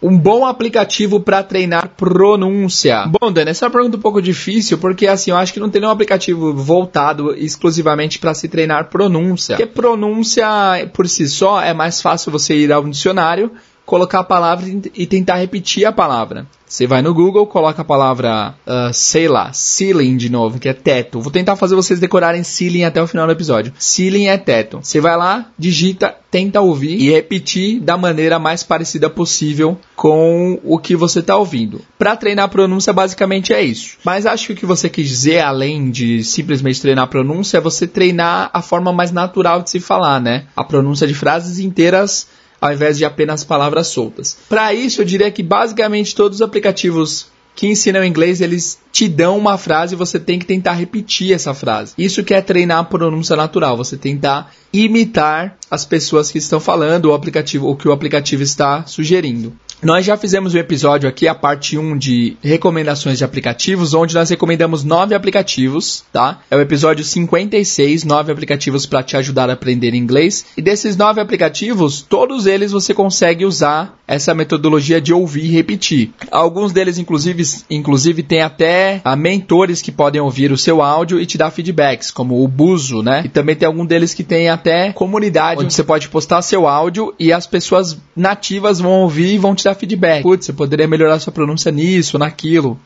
[0.02, 3.06] Um bom aplicativo para treinar pronúncia.
[3.20, 5.70] Bom, Dani, essa é uma pergunta um pouco difícil, porque assim, eu acho que não
[5.70, 9.58] tem nenhum aplicativo voltado exclusivamente para se treinar pronúncia.
[9.58, 10.48] Porque pronúncia
[10.94, 13.52] por si só é mais fácil você ir ao dicionário
[13.90, 16.46] colocar a palavra e tentar repetir a palavra.
[16.64, 20.74] Você vai no Google, coloca a palavra, uh, sei lá, ceiling de novo, que é
[20.74, 21.20] teto.
[21.20, 23.74] Vou tentar fazer vocês decorarem ceiling até o final do episódio.
[23.80, 24.80] Ceiling é teto.
[24.84, 30.78] Você vai lá, digita, tenta ouvir e repetir da maneira mais parecida possível com o
[30.78, 31.82] que você está ouvindo.
[31.98, 33.98] Para treinar a pronúncia, basicamente é isso.
[34.06, 37.62] Mas acho que o que você quis dizer, além de simplesmente treinar a pronúncia, é
[37.62, 40.46] você treinar a forma mais natural de se falar, né?
[40.56, 42.28] A pronúncia de frases inteiras
[42.60, 44.38] ao invés de apenas palavras soltas.
[44.48, 47.28] Para isso, eu diria que basicamente todos os aplicativos
[47.60, 51.54] que ensinam inglês, eles te dão uma frase e você tem que tentar repetir essa
[51.54, 51.94] frase.
[51.98, 57.08] Isso que é treinar a pronúncia natural, você tentar imitar as pessoas que estão falando
[57.08, 59.54] o aplicativo, o que o aplicativo está sugerindo.
[59.82, 64.30] Nós já fizemos um episódio aqui, a parte 1 de recomendações de aplicativos, onde nós
[64.30, 66.40] recomendamos nove aplicativos, tá?
[66.52, 70.46] É o episódio 56, nove aplicativos para te ajudar a aprender inglês.
[70.58, 76.12] E desses nove aplicativos, todos eles você consegue usar essa metodologia de ouvir e repetir.
[76.30, 81.26] Alguns deles, inclusive, inclusive tem até ah, mentores que podem ouvir o seu áudio e
[81.26, 83.22] te dar feedbacks, como o Buzo, né?
[83.24, 87.14] E também tem algum deles que tem até comunidade, onde você pode postar seu áudio
[87.18, 90.24] e as pessoas nativas vão ouvir e vão te dar feedback.
[90.24, 92.80] Putz, você poderia melhorar sua pronúncia nisso, naquilo.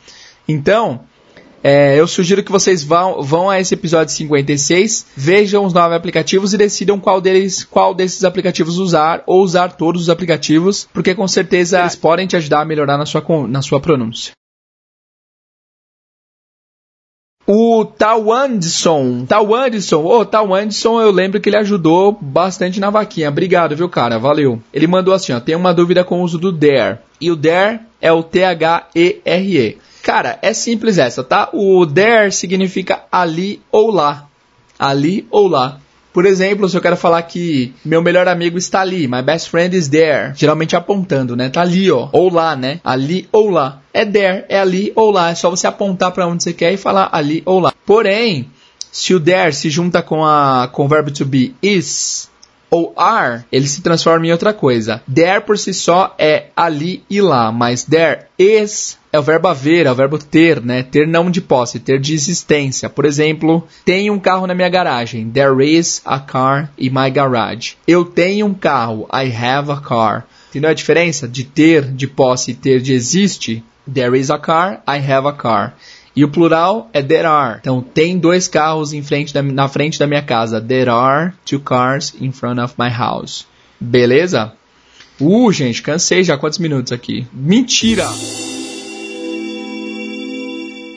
[0.47, 1.01] Então,
[1.63, 6.53] é, eu sugiro que vocês vão, vão a esse episódio 56, vejam os nove aplicativos
[6.53, 11.27] e decidam qual, deles, qual desses aplicativos usar ou usar todos os aplicativos, porque com
[11.27, 14.33] certeza eles podem te ajudar a melhorar na sua, na sua pronúncia.
[17.45, 23.27] O Tawandson, Tawandson, ô oh, Tawandson, eu lembro que ele ajudou bastante na vaquinha.
[23.27, 24.17] Obrigado, viu, cara?
[24.17, 24.61] Valeu.
[24.73, 26.99] Ele mandou assim, ó, tem uma dúvida com o uso do there.
[27.19, 29.77] E o there é o T-H-E-R-E.
[30.01, 31.49] Cara, é simples essa, tá?
[31.51, 34.25] O there significa ali ou lá.
[34.79, 35.79] Ali ou lá.
[36.13, 39.75] Por exemplo, se eu quero falar que meu melhor amigo está ali, my best friend
[39.75, 41.49] is there, geralmente apontando, né?
[41.49, 42.79] Tá ali, ó, ou lá, né?
[42.83, 43.81] Ali ou lá.
[43.91, 45.31] É there, é ali ou lá.
[45.31, 47.73] É só você apontar para onde você quer e falar ali ou lá.
[47.83, 48.47] Porém,
[48.91, 52.29] se o there se junta com a com o verbo to be is,
[52.69, 55.01] ou are, ele se transforma em outra coisa.
[55.11, 59.85] There por si só é ali e lá, mas there is é o verbo haver,
[59.85, 60.81] é o verbo ter, né?
[60.81, 62.89] Ter não de posse, ter de existência.
[62.89, 65.29] Por exemplo, tenho um carro na minha garagem.
[65.29, 67.75] There is a car in my garage.
[67.87, 69.07] Eu tenho um carro.
[69.13, 70.25] I have a car.
[70.49, 73.63] Entendeu a diferença de ter, de posse e ter de existe?
[73.91, 75.75] There is a car, I have a car.
[76.15, 77.59] E o plural é there are.
[77.59, 80.59] Então tem dois carros em frente da, na frente da minha casa.
[80.59, 83.45] There are two cars in front of my house.
[83.79, 84.53] Beleza?
[85.21, 86.35] Uh, gente, cansei já.
[86.35, 87.27] Quantos minutos aqui?
[87.31, 88.07] Mentira!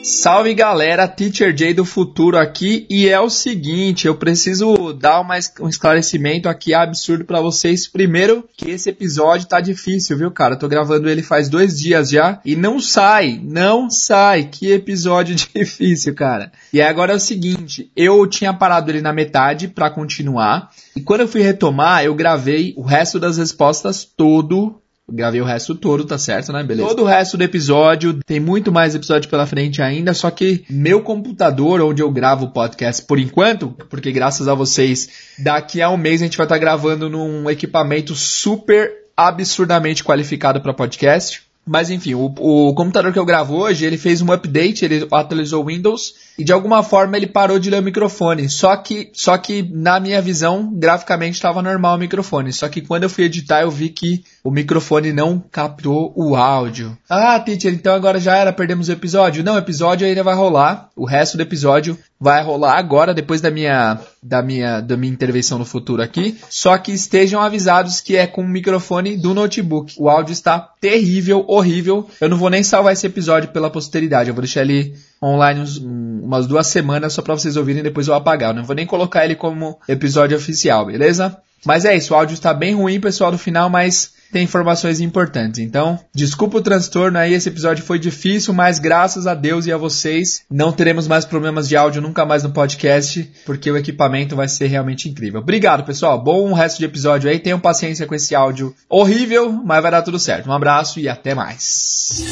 [0.09, 5.35] Salve galera, Teacher Jay do futuro aqui e é o seguinte, eu preciso dar uma,
[5.59, 7.89] um esclarecimento aqui absurdo para vocês.
[7.89, 10.53] Primeiro, que esse episódio tá difícil, viu, cara?
[10.53, 14.45] Eu tô gravando ele faz dois dias já e não sai, não sai.
[14.45, 16.53] Que episódio difícil, cara.
[16.71, 21.21] E agora é o seguinte, eu tinha parado ele na metade para continuar e quando
[21.21, 26.17] eu fui retomar, eu gravei o resto das respostas todo Gravei o resto todo, tá
[26.17, 26.61] certo, né?
[26.63, 26.89] Beleza.
[26.89, 31.01] Todo o resto do episódio, tem muito mais episódio pela frente ainda, só que meu
[31.01, 35.07] computador, onde eu gravo o podcast por enquanto, porque graças a vocês,
[35.39, 40.59] daqui a um mês a gente vai estar tá gravando num equipamento super absurdamente qualificado
[40.59, 41.47] para podcast.
[41.67, 45.61] Mas enfim, o, o, computador que eu gravo hoje, ele fez um update, ele atualizou
[45.61, 48.49] o Windows e de alguma forma ele parou de ler o microfone.
[48.49, 52.53] Só que, só que na minha visão, graficamente estava normal o microfone.
[52.53, 56.97] Só que quando eu fui editar, eu vi que o microfone não captou o áudio.
[57.09, 59.43] Ah, teacher, então agora já era, perdemos o episódio?
[59.43, 60.89] Não, o episódio ainda vai rolar.
[60.95, 65.59] O resto do episódio vai rolar agora, depois da minha, da minha, da minha intervenção
[65.59, 66.37] no futuro aqui.
[66.49, 69.93] Só que estejam avisados que é com o microfone do notebook.
[69.99, 72.09] O áudio está terrível, horrível.
[72.21, 74.29] Eu não vou nem salvar esse episódio pela posteridade.
[74.29, 78.13] Eu vou deixar ele online uns, umas duas semanas só para vocês ouvirem depois eu
[78.13, 78.51] apagar.
[78.51, 81.37] Eu não vou nem colocar ele como episódio oficial, beleza?
[81.65, 85.59] Mas é isso, o áudio está bem ruim, pessoal, do final, mas tem informações importantes.
[85.59, 89.77] Então, desculpa o transtorno aí, esse episódio foi difícil, mas graças a Deus e a
[89.77, 94.47] vocês, não teremos mais problemas de áudio nunca mais no podcast, porque o equipamento vai
[94.47, 95.39] ser realmente incrível.
[95.39, 96.21] Obrigado, pessoal.
[96.21, 97.39] Bom resto de episódio aí.
[97.39, 100.49] Tenham paciência com esse áudio horrível, mas vai dar tudo certo.
[100.49, 102.23] Um abraço e até mais.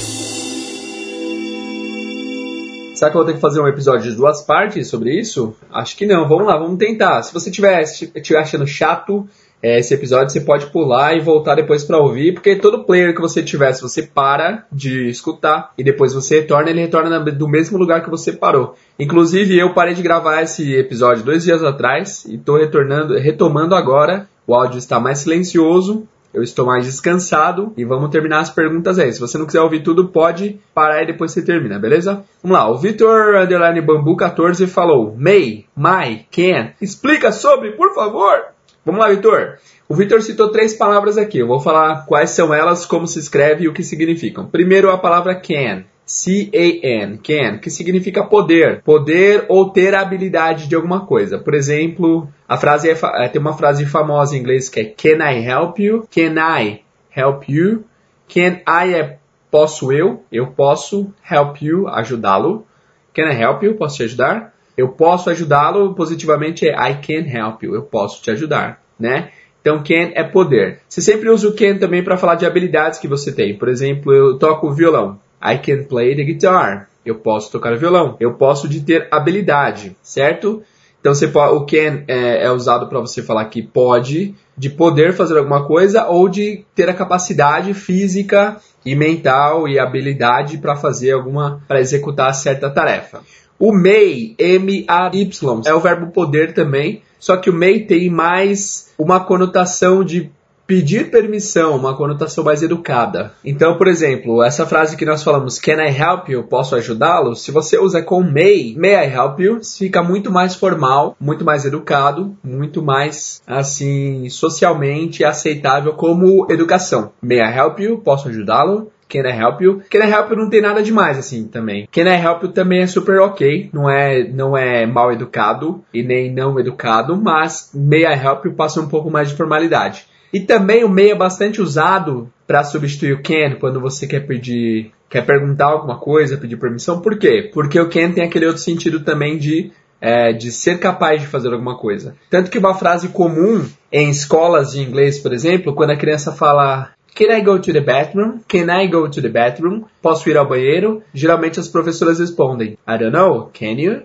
[2.95, 5.53] Será que eu vou ter que fazer um episódio de duas partes sobre isso?
[5.69, 6.29] Acho que não.
[6.29, 7.21] Vamos lá, vamos tentar.
[7.23, 9.27] Se você estiver achando chato
[9.61, 13.21] é, esse episódio, você pode pular e voltar depois para ouvir, porque todo player que
[13.21, 17.77] você tiver, se você para de escutar e depois você retorna, ele retorna do mesmo
[17.77, 18.75] lugar que você parou.
[18.99, 24.27] Inclusive, eu parei de gravar esse episódio dois dias atrás e estou retornando, retomando agora.
[24.47, 29.11] O áudio está mais silencioso, eu estou mais descansado e vamos terminar as perguntas aí.
[29.11, 32.23] Se você não quiser ouvir tudo, pode parar e depois você termina, beleza?
[32.43, 36.73] Vamos lá, o Vitor Underline Bambu 14 falou: May, my, can.
[36.81, 38.54] Explica sobre, por favor.
[38.85, 39.57] Vamos lá, Vitor.
[39.89, 41.39] O Vitor citou três palavras aqui.
[41.39, 44.45] Eu vou falar quais são elas, como se escreve e o que significam.
[44.45, 45.83] Primeiro, a palavra can.
[46.05, 51.39] C-A-N, can, que significa poder, poder ou ter habilidade de alguma coisa.
[51.39, 55.27] Por exemplo, a frase é, é, tem uma frase famosa em inglês que é Can
[55.27, 56.07] I help you?
[56.13, 56.81] Can I
[57.15, 57.85] help you?
[58.27, 59.17] Can I é
[59.49, 60.23] posso eu?
[60.31, 62.67] Eu posso help you, ajudá-lo.
[63.11, 63.73] Can I help you?
[63.73, 64.53] Posso te ajudar?
[64.77, 69.31] Eu posso ajudá-lo positivamente é I can help you, eu posso te ajudar, né?
[69.65, 70.81] Então, can é poder.
[70.87, 73.57] Você sempre usa o can também para falar de habilidades que você tem.
[73.57, 75.19] Por exemplo, eu toco violão.
[75.43, 76.87] I can play the guitar.
[77.03, 78.15] Eu posso tocar violão.
[78.19, 80.61] Eu posso de ter habilidade, certo?
[80.99, 85.37] Então você o can é, é usado para você falar que pode, de poder fazer
[85.37, 91.61] alguma coisa ou de ter a capacidade física e mental e habilidade para fazer alguma,
[91.67, 93.21] para executar certa tarefa.
[93.57, 99.19] O may, M-A-Y, é o verbo poder também, só que o may tem mais uma
[99.19, 100.29] conotação de
[100.67, 103.33] pedir permissão, uma conotação mais educada.
[103.43, 106.43] Então, por exemplo, essa frase que nós falamos, can I help you?
[106.43, 107.35] Posso ajudá-lo?
[107.35, 109.59] Se você usa com may, may I help you?
[109.63, 117.11] Fica muito mais formal, muito mais educado, muito mais, assim, socialmente aceitável como educação.
[117.21, 117.99] May I help you?
[117.99, 118.91] Posso ajudá-lo?
[119.07, 119.81] Can I help you?
[119.89, 121.87] Can I help you não tem nada demais assim também.
[121.91, 126.01] Can I help you também é super ok, não é não é mal educado e
[126.01, 130.07] nem não educado, mas may I help you passa um pouco mais de formalidade.
[130.33, 134.91] E também o may é bastante usado para substituir o can quando você quer pedir,
[135.09, 137.01] quer perguntar alguma coisa, pedir permissão.
[137.01, 137.49] Por quê?
[137.53, 139.71] Porque o can tem aquele outro sentido também de
[140.01, 142.15] é, de ser capaz de fazer alguma coisa.
[142.29, 146.91] Tanto que uma frase comum em escolas de inglês, por exemplo, quando a criança fala
[147.15, 148.39] Can I go to the bathroom?
[148.45, 149.85] Can I go to the bathroom?
[150.01, 151.01] Posso ir ao banheiro?
[151.13, 153.49] Geralmente as professoras respondem I don't know.
[153.53, 154.01] Can you?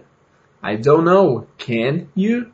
[0.62, 1.44] I don't know.
[1.58, 2.46] Can you?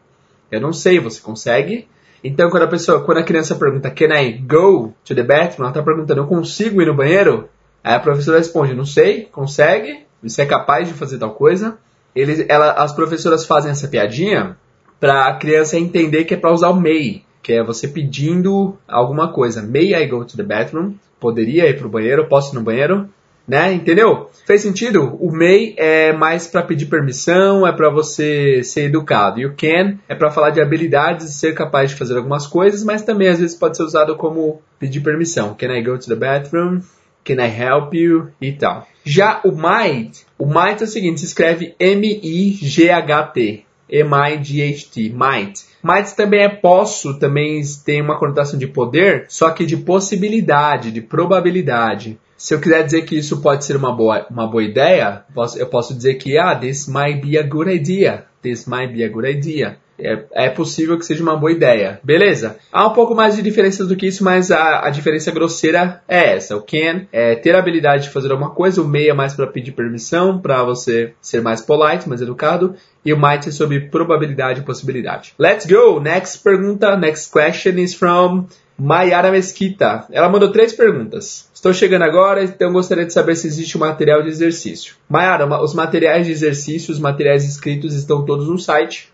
[0.51, 0.99] Eu não sei.
[0.99, 1.87] Você consegue?
[2.27, 5.67] Então, quando a pessoa, quando a criança pergunta Can I go to the bathroom?
[5.67, 7.49] Ela está perguntando Eu consigo ir no banheiro?
[7.85, 9.29] Aí a professora responde Não sei.
[9.31, 10.05] Consegue?
[10.21, 11.79] Você é capaz de fazer tal coisa?
[12.17, 14.57] Eles, ela, as professoras fazem essa piadinha
[14.99, 19.31] para a criança entender que é para usar o may, que é você pedindo alguma
[19.31, 19.63] coisa.
[19.63, 20.95] May I go to the bathroom?
[21.21, 22.27] Poderia ir pro banheiro?
[22.27, 23.09] Posso ir no banheiro?
[23.47, 23.73] Né?
[23.73, 24.29] Entendeu?
[24.45, 25.17] Fez sentido?
[25.21, 29.41] O may é mais para pedir permissão, é para você ser educado.
[29.41, 33.03] E o can é para falar de habilidades, ser capaz de fazer algumas coisas, mas
[33.03, 35.55] também às vezes pode ser usado como pedir permissão.
[35.55, 36.81] Can I go to the bathroom?
[37.25, 38.29] Can I help you?
[38.41, 38.87] E tal.
[39.05, 43.65] Já o might, o might é o seguinte, se escreve M-I-G-H-T.
[43.89, 45.65] M-I-G-H-T, might.
[45.83, 51.01] Might também é posso, também tem uma conotação de poder, só que de possibilidade, de
[51.01, 52.19] probabilidade.
[52.37, 55.25] Se eu quiser dizer que isso pode ser uma boa, uma boa ideia,
[55.57, 58.27] eu posso dizer que, ah, this might be a good idea.
[58.43, 59.79] This might be a good idea.
[59.99, 61.99] É, é, possível que seja uma boa ideia.
[62.05, 62.59] Beleza?
[62.71, 66.35] Há um pouco mais de diferença do que isso, mas a, a diferença grosseira é
[66.35, 66.55] essa.
[66.57, 69.47] O can é ter a habilidade de fazer alguma coisa, o may é mais para
[69.47, 72.75] pedir permissão, para você ser mais polite, mais educado,
[73.05, 75.33] e o might é sobre probabilidade e possibilidade.
[75.39, 75.99] Let's go!
[75.99, 78.47] Next pergunta, next question is from
[78.79, 80.07] Mayara Mesquita.
[80.11, 81.49] Ela mandou três perguntas.
[81.57, 84.97] Estou chegando agora, então gostaria de saber se existe um material de exercício.
[85.09, 89.09] Mayara, os materiais de exercício, os materiais escritos estão todos no site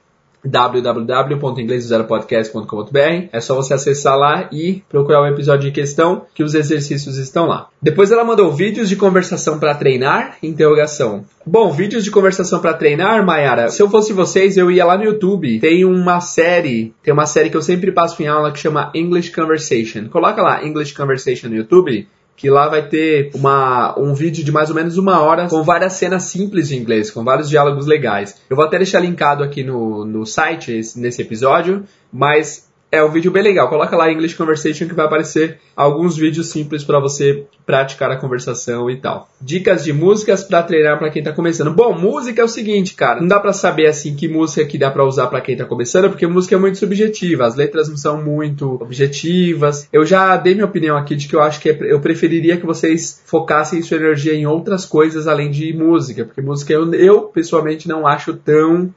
[0.44, 3.28] www.inglesozerapodcast.com.br.
[3.32, 7.46] É só você acessar lá e procurar o episódio em questão, que os exercícios estão
[7.46, 7.68] lá.
[7.80, 10.38] Depois ela mandou vídeos de conversação para treinar?
[10.42, 11.24] Interrogação.
[11.46, 13.68] Bom, vídeos de conversação para treinar, Mayara.
[13.68, 15.60] Se eu fosse vocês, eu ia lá no YouTube.
[15.60, 19.30] Tem uma série, tem uma série que eu sempre passo em aula que chama English
[19.30, 20.08] Conversation.
[20.08, 24.68] Coloca lá English Conversation no YouTube que lá vai ter uma, um vídeo de mais
[24.68, 28.40] ou menos uma hora com várias cenas simples de inglês, com vários diálogos legais.
[28.48, 33.10] Eu vou até deixar linkado aqui no, no site esse, nesse episódio, mas é um
[33.10, 33.70] vídeo bem legal.
[33.70, 38.90] Coloca lá English Conversation que vai aparecer alguns vídeos simples para você praticar a conversação
[38.90, 39.30] e tal.
[39.40, 41.72] Dicas de músicas para treinar para quem tá começando.
[41.72, 44.90] Bom, música é o seguinte, cara, não dá para saber assim que música que dá
[44.90, 48.22] para usar para quem tá começando, porque música é muito subjetiva, as letras não são
[48.22, 49.88] muito objetivas.
[49.90, 52.66] Eu já dei minha opinião aqui de que eu acho que é, eu preferiria que
[52.66, 57.88] vocês focassem sua energia em outras coisas além de música, porque música eu, eu pessoalmente
[57.88, 58.92] não acho tão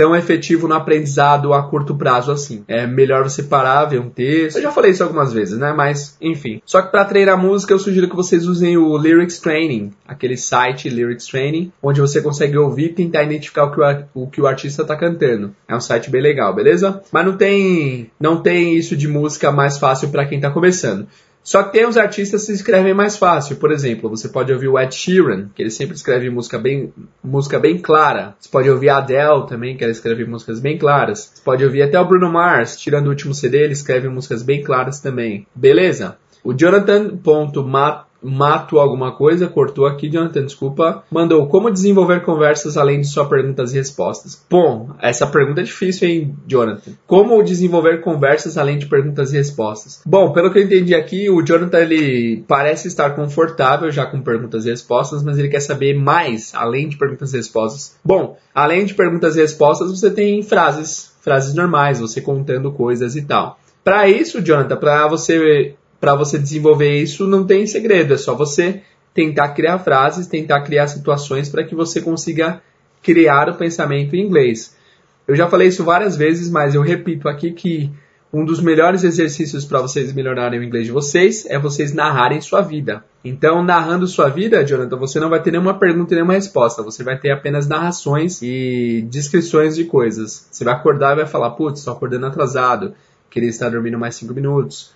[0.00, 2.64] tão efetivo no aprendizado a curto prazo assim.
[2.66, 4.56] É melhor você parar, ver um texto.
[4.56, 5.74] Eu já falei isso algumas vezes, né?
[5.76, 6.62] Mas, enfim.
[6.64, 10.88] Só que para treinar música, eu sugiro que vocês usem o Lyrics Training, aquele site
[10.88, 14.46] Lyrics Training, onde você consegue ouvir e tentar identificar o que o, o que o
[14.46, 15.54] artista tá cantando.
[15.68, 17.02] É um site bem legal, beleza?
[17.12, 21.06] Mas não tem, não tem isso de música mais fácil para quem tá começando.
[21.42, 23.56] Só que tem uns artistas que se escrevem mais fácil.
[23.56, 27.58] Por exemplo, você pode ouvir o Ed Sheeran, que ele sempre escreve música bem, música
[27.58, 28.34] bem clara.
[28.38, 31.32] Você pode ouvir a Adele também, que ela escreve músicas bem claras.
[31.34, 34.62] Você pode ouvir até o Bruno Mars, tirando o último CD, ele escreve músicas bem
[34.62, 35.46] claras também.
[35.54, 36.18] Beleza?
[36.44, 41.02] O Jonathan.mat mato alguma coisa, cortou aqui, Jonathan, desculpa.
[41.10, 44.44] Mandou como desenvolver conversas além de só perguntas e respostas.
[44.48, 46.92] Bom, essa pergunta é difícil, hein, Jonathan?
[47.06, 50.02] Como desenvolver conversas além de perguntas e respostas?
[50.04, 54.66] Bom, pelo que eu entendi aqui, o Jonathan ele parece estar confortável já com perguntas
[54.66, 57.96] e respostas, mas ele quer saber mais além de perguntas e respostas.
[58.04, 63.22] Bom, além de perguntas e respostas, você tem frases, frases normais, você contando coisas e
[63.22, 63.58] tal.
[63.82, 68.82] Para isso, Jonathan, para você para você desenvolver isso não tem segredo, é só você
[69.12, 72.62] tentar criar frases, tentar criar situações para que você consiga
[73.02, 74.74] criar o pensamento em inglês.
[75.28, 77.90] Eu já falei isso várias vezes, mas eu repito aqui que
[78.32, 82.60] um dos melhores exercícios para vocês melhorarem o inglês de vocês é vocês narrarem sua
[82.60, 83.04] vida.
[83.24, 86.82] Então, narrando sua vida, Jonathan, você não vai ter nenhuma pergunta e nenhuma resposta.
[86.82, 90.46] Você vai ter apenas narrações e descrições de coisas.
[90.50, 92.94] Você vai acordar e vai falar: Putz, estou acordando atrasado,
[93.28, 94.94] queria estar dormindo mais 5 minutos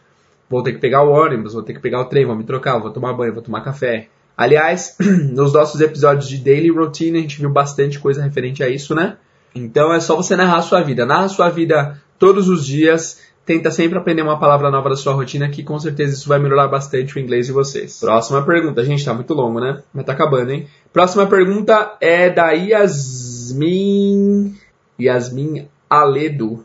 [0.49, 2.79] vou ter que pegar o ônibus, vou ter que pegar o trem, vou me trocar,
[2.79, 4.09] vou tomar banho, vou tomar café.
[4.37, 4.97] Aliás,
[5.33, 9.17] nos nossos episódios de Daily Routine a gente viu bastante coisa referente a isso, né?
[9.55, 11.07] Então é só você narrar a sua vida.
[11.07, 13.21] Narra a sua vida todos os dias.
[13.47, 16.67] Tenta sempre aprender uma palavra nova da sua rotina, que com certeza isso vai melhorar
[16.67, 18.01] bastante o inglês de vocês.
[18.01, 18.83] Próxima pergunta.
[18.83, 19.83] Gente, tá muito longo, né?
[19.93, 20.67] Mas tá acabando, hein?
[20.93, 23.77] Próxima pergunta é da Yasmin.
[24.99, 26.65] Yasmin Aledo.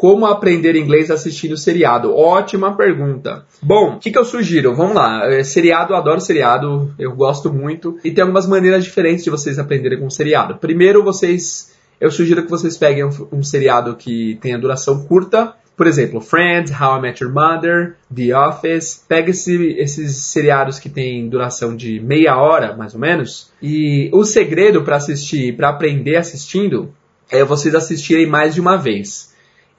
[0.00, 2.16] Como aprender inglês assistindo seriado?
[2.16, 3.44] Ótima pergunta.
[3.60, 4.74] Bom, o que, que eu sugiro?
[4.74, 5.30] Vamos lá.
[5.30, 7.98] É, seriado, eu adoro seriado, eu gosto muito.
[8.02, 10.56] E tem algumas maneiras diferentes de vocês aprenderem com seriado.
[10.56, 11.76] Primeiro, vocês.
[12.00, 16.72] Eu sugiro que vocês peguem um, um seriado que tenha duração curta, por exemplo, Friends,
[16.72, 19.04] How I Met Your Mother, The Office.
[19.06, 23.52] Pega esse, esses seriados que têm duração de meia hora, mais ou menos.
[23.60, 26.90] E o segredo para assistir, para aprender assistindo,
[27.30, 29.29] é vocês assistirem mais de uma vez.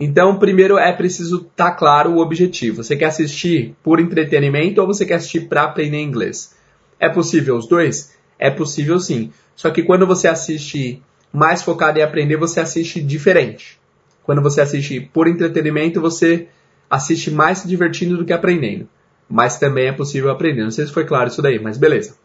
[0.04, 2.84] Então, primeiro é preciso estar tá claro o objetivo.
[2.84, 6.56] Você quer assistir por entretenimento ou você quer assistir para aprender inglês?
[6.99, 8.18] É possível os dois?
[8.39, 9.32] É possível sim.
[9.56, 10.99] Só que quando você assiste
[11.32, 13.80] mais focado em aprender, você assiste diferente.
[14.24, 16.47] Quando você assiste por entretenimento, você
[16.89, 18.89] assiste mais se divertindo do que aprendendo.
[19.30, 20.64] Mas também é possível aprender.
[20.64, 22.16] Não sei se foi claro isso daí, mas beleza.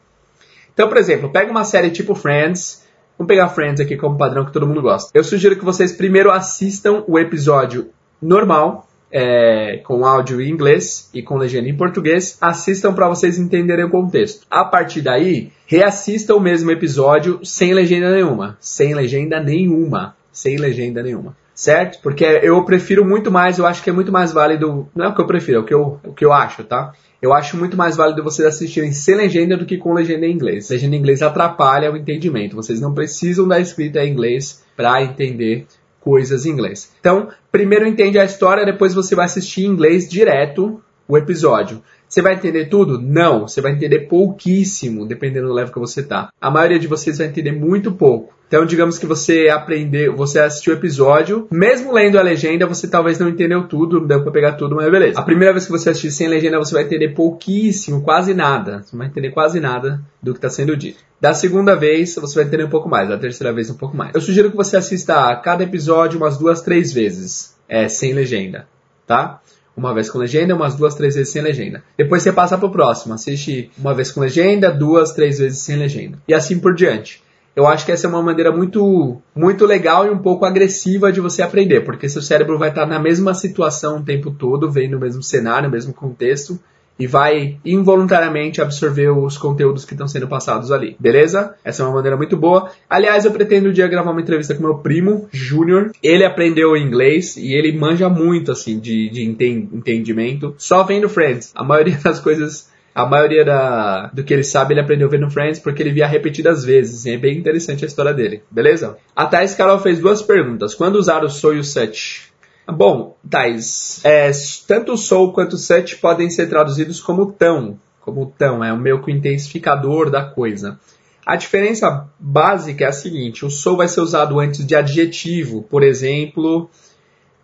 [0.72, 2.86] Então, por exemplo, pega uma série tipo Friends.
[3.19, 5.11] Vamos pegar Friends aqui como padrão que todo mundo gosta.
[5.14, 7.89] Eu sugiro que vocês primeiro assistam o episódio
[8.21, 12.37] normal, é, com áudio em inglês e com legenda em português.
[12.41, 14.47] Assistam para vocês entenderem o contexto.
[14.51, 18.59] A partir daí, reassistam o mesmo episódio sem legenda nenhuma.
[18.61, 20.14] Sem legenda nenhuma.
[20.31, 21.98] Sem legenda nenhuma certo?
[22.02, 25.14] Porque eu prefiro muito mais, eu acho que é muito mais válido, não é o
[25.14, 26.92] que eu prefiro, é o que eu, o que eu acho, tá?
[27.20, 30.68] Eu acho muito mais válido vocês assistirem sem legenda do que com legenda em inglês.
[30.68, 32.54] Legenda em inglês atrapalha o entendimento.
[32.54, 35.66] Vocês não precisam da escrita em inglês para entender
[35.98, 36.92] coisas em inglês.
[37.00, 41.82] Então, primeiro entende a história, depois você vai assistir em inglês direto o episódio.
[42.09, 43.00] Você vai entender tudo?
[43.00, 46.30] Não, você vai entender pouquíssimo, dependendo do level que você tá.
[46.40, 48.36] A maioria de vocês vai entender muito pouco.
[48.48, 53.18] Então, digamos que você aprendeu, você assistiu o episódio, mesmo lendo a legenda, você talvez
[53.18, 55.18] não entendeu tudo, não deu pra pegar tudo, mas beleza.
[55.18, 58.82] A primeira vez que você assistir sem legenda, você vai entender pouquíssimo, quase nada.
[58.84, 60.98] Você vai entender quase nada do que está sendo dito.
[61.20, 63.09] Da segunda vez, você vai entender um pouco mais.
[63.09, 64.14] Da terceira vez, um pouco mais.
[64.14, 68.68] Eu sugiro que você assista a cada episódio umas duas, três vezes, é, sem legenda,
[69.09, 69.40] tá?
[69.77, 71.83] Uma vez com legenda, umas duas, três vezes sem legenda.
[71.97, 76.18] Depois você passa pro próximo, assiste uma vez com legenda, duas, três vezes sem legenda.
[76.27, 77.22] E assim por diante.
[77.55, 81.20] Eu acho que essa é uma maneira muito, muito legal e um pouco agressiva de
[81.20, 85.01] você aprender, porque seu cérebro vai estar na mesma situação o tempo todo, vendo o
[85.01, 86.59] mesmo cenário, o mesmo contexto,
[86.99, 90.97] e vai involuntariamente absorver os conteúdos que estão sendo passados ali.
[90.99, 91.55] Beleza?
[91.64, 92.70] Essa é uma maneira muito boa.
[92.88, 95.92] Aliás, eu pretendo um dia gravar uma entrevista com meu primo, Júnior.
[96.03, 100.55] Ele aprendeu inglês e ele manja muito, assim, de, de entendimento.
[100.59, 101.53] Só vendo Friends.
[101.55, 105.59] A maioria das coisas a maioria da, do que ele sabe ele aprendeu vendo Friends
[105.59, 107.05] porque ele via repetidas vezes.
[107.05, 108.97] E é bem interessante a história dele, beleza?
[109.14, 110.74] A Thais Carol fez duas perguntas.
[110.74, 112.26] Quando usar o o Set?
[112.69, 114.31] Bom, Thais, é,
[114.67, 117.79] tanto o sou quanto o set podem ser traduzidos como tão.
[118.01, 120.79] Como tão, é o meio que o intensificador da coisa.
[121.25, 125.64] A diferença básica é a seguinte: o sou vai ser usado antes de adjetivo.
[125.64, 126.71] Por exemplo,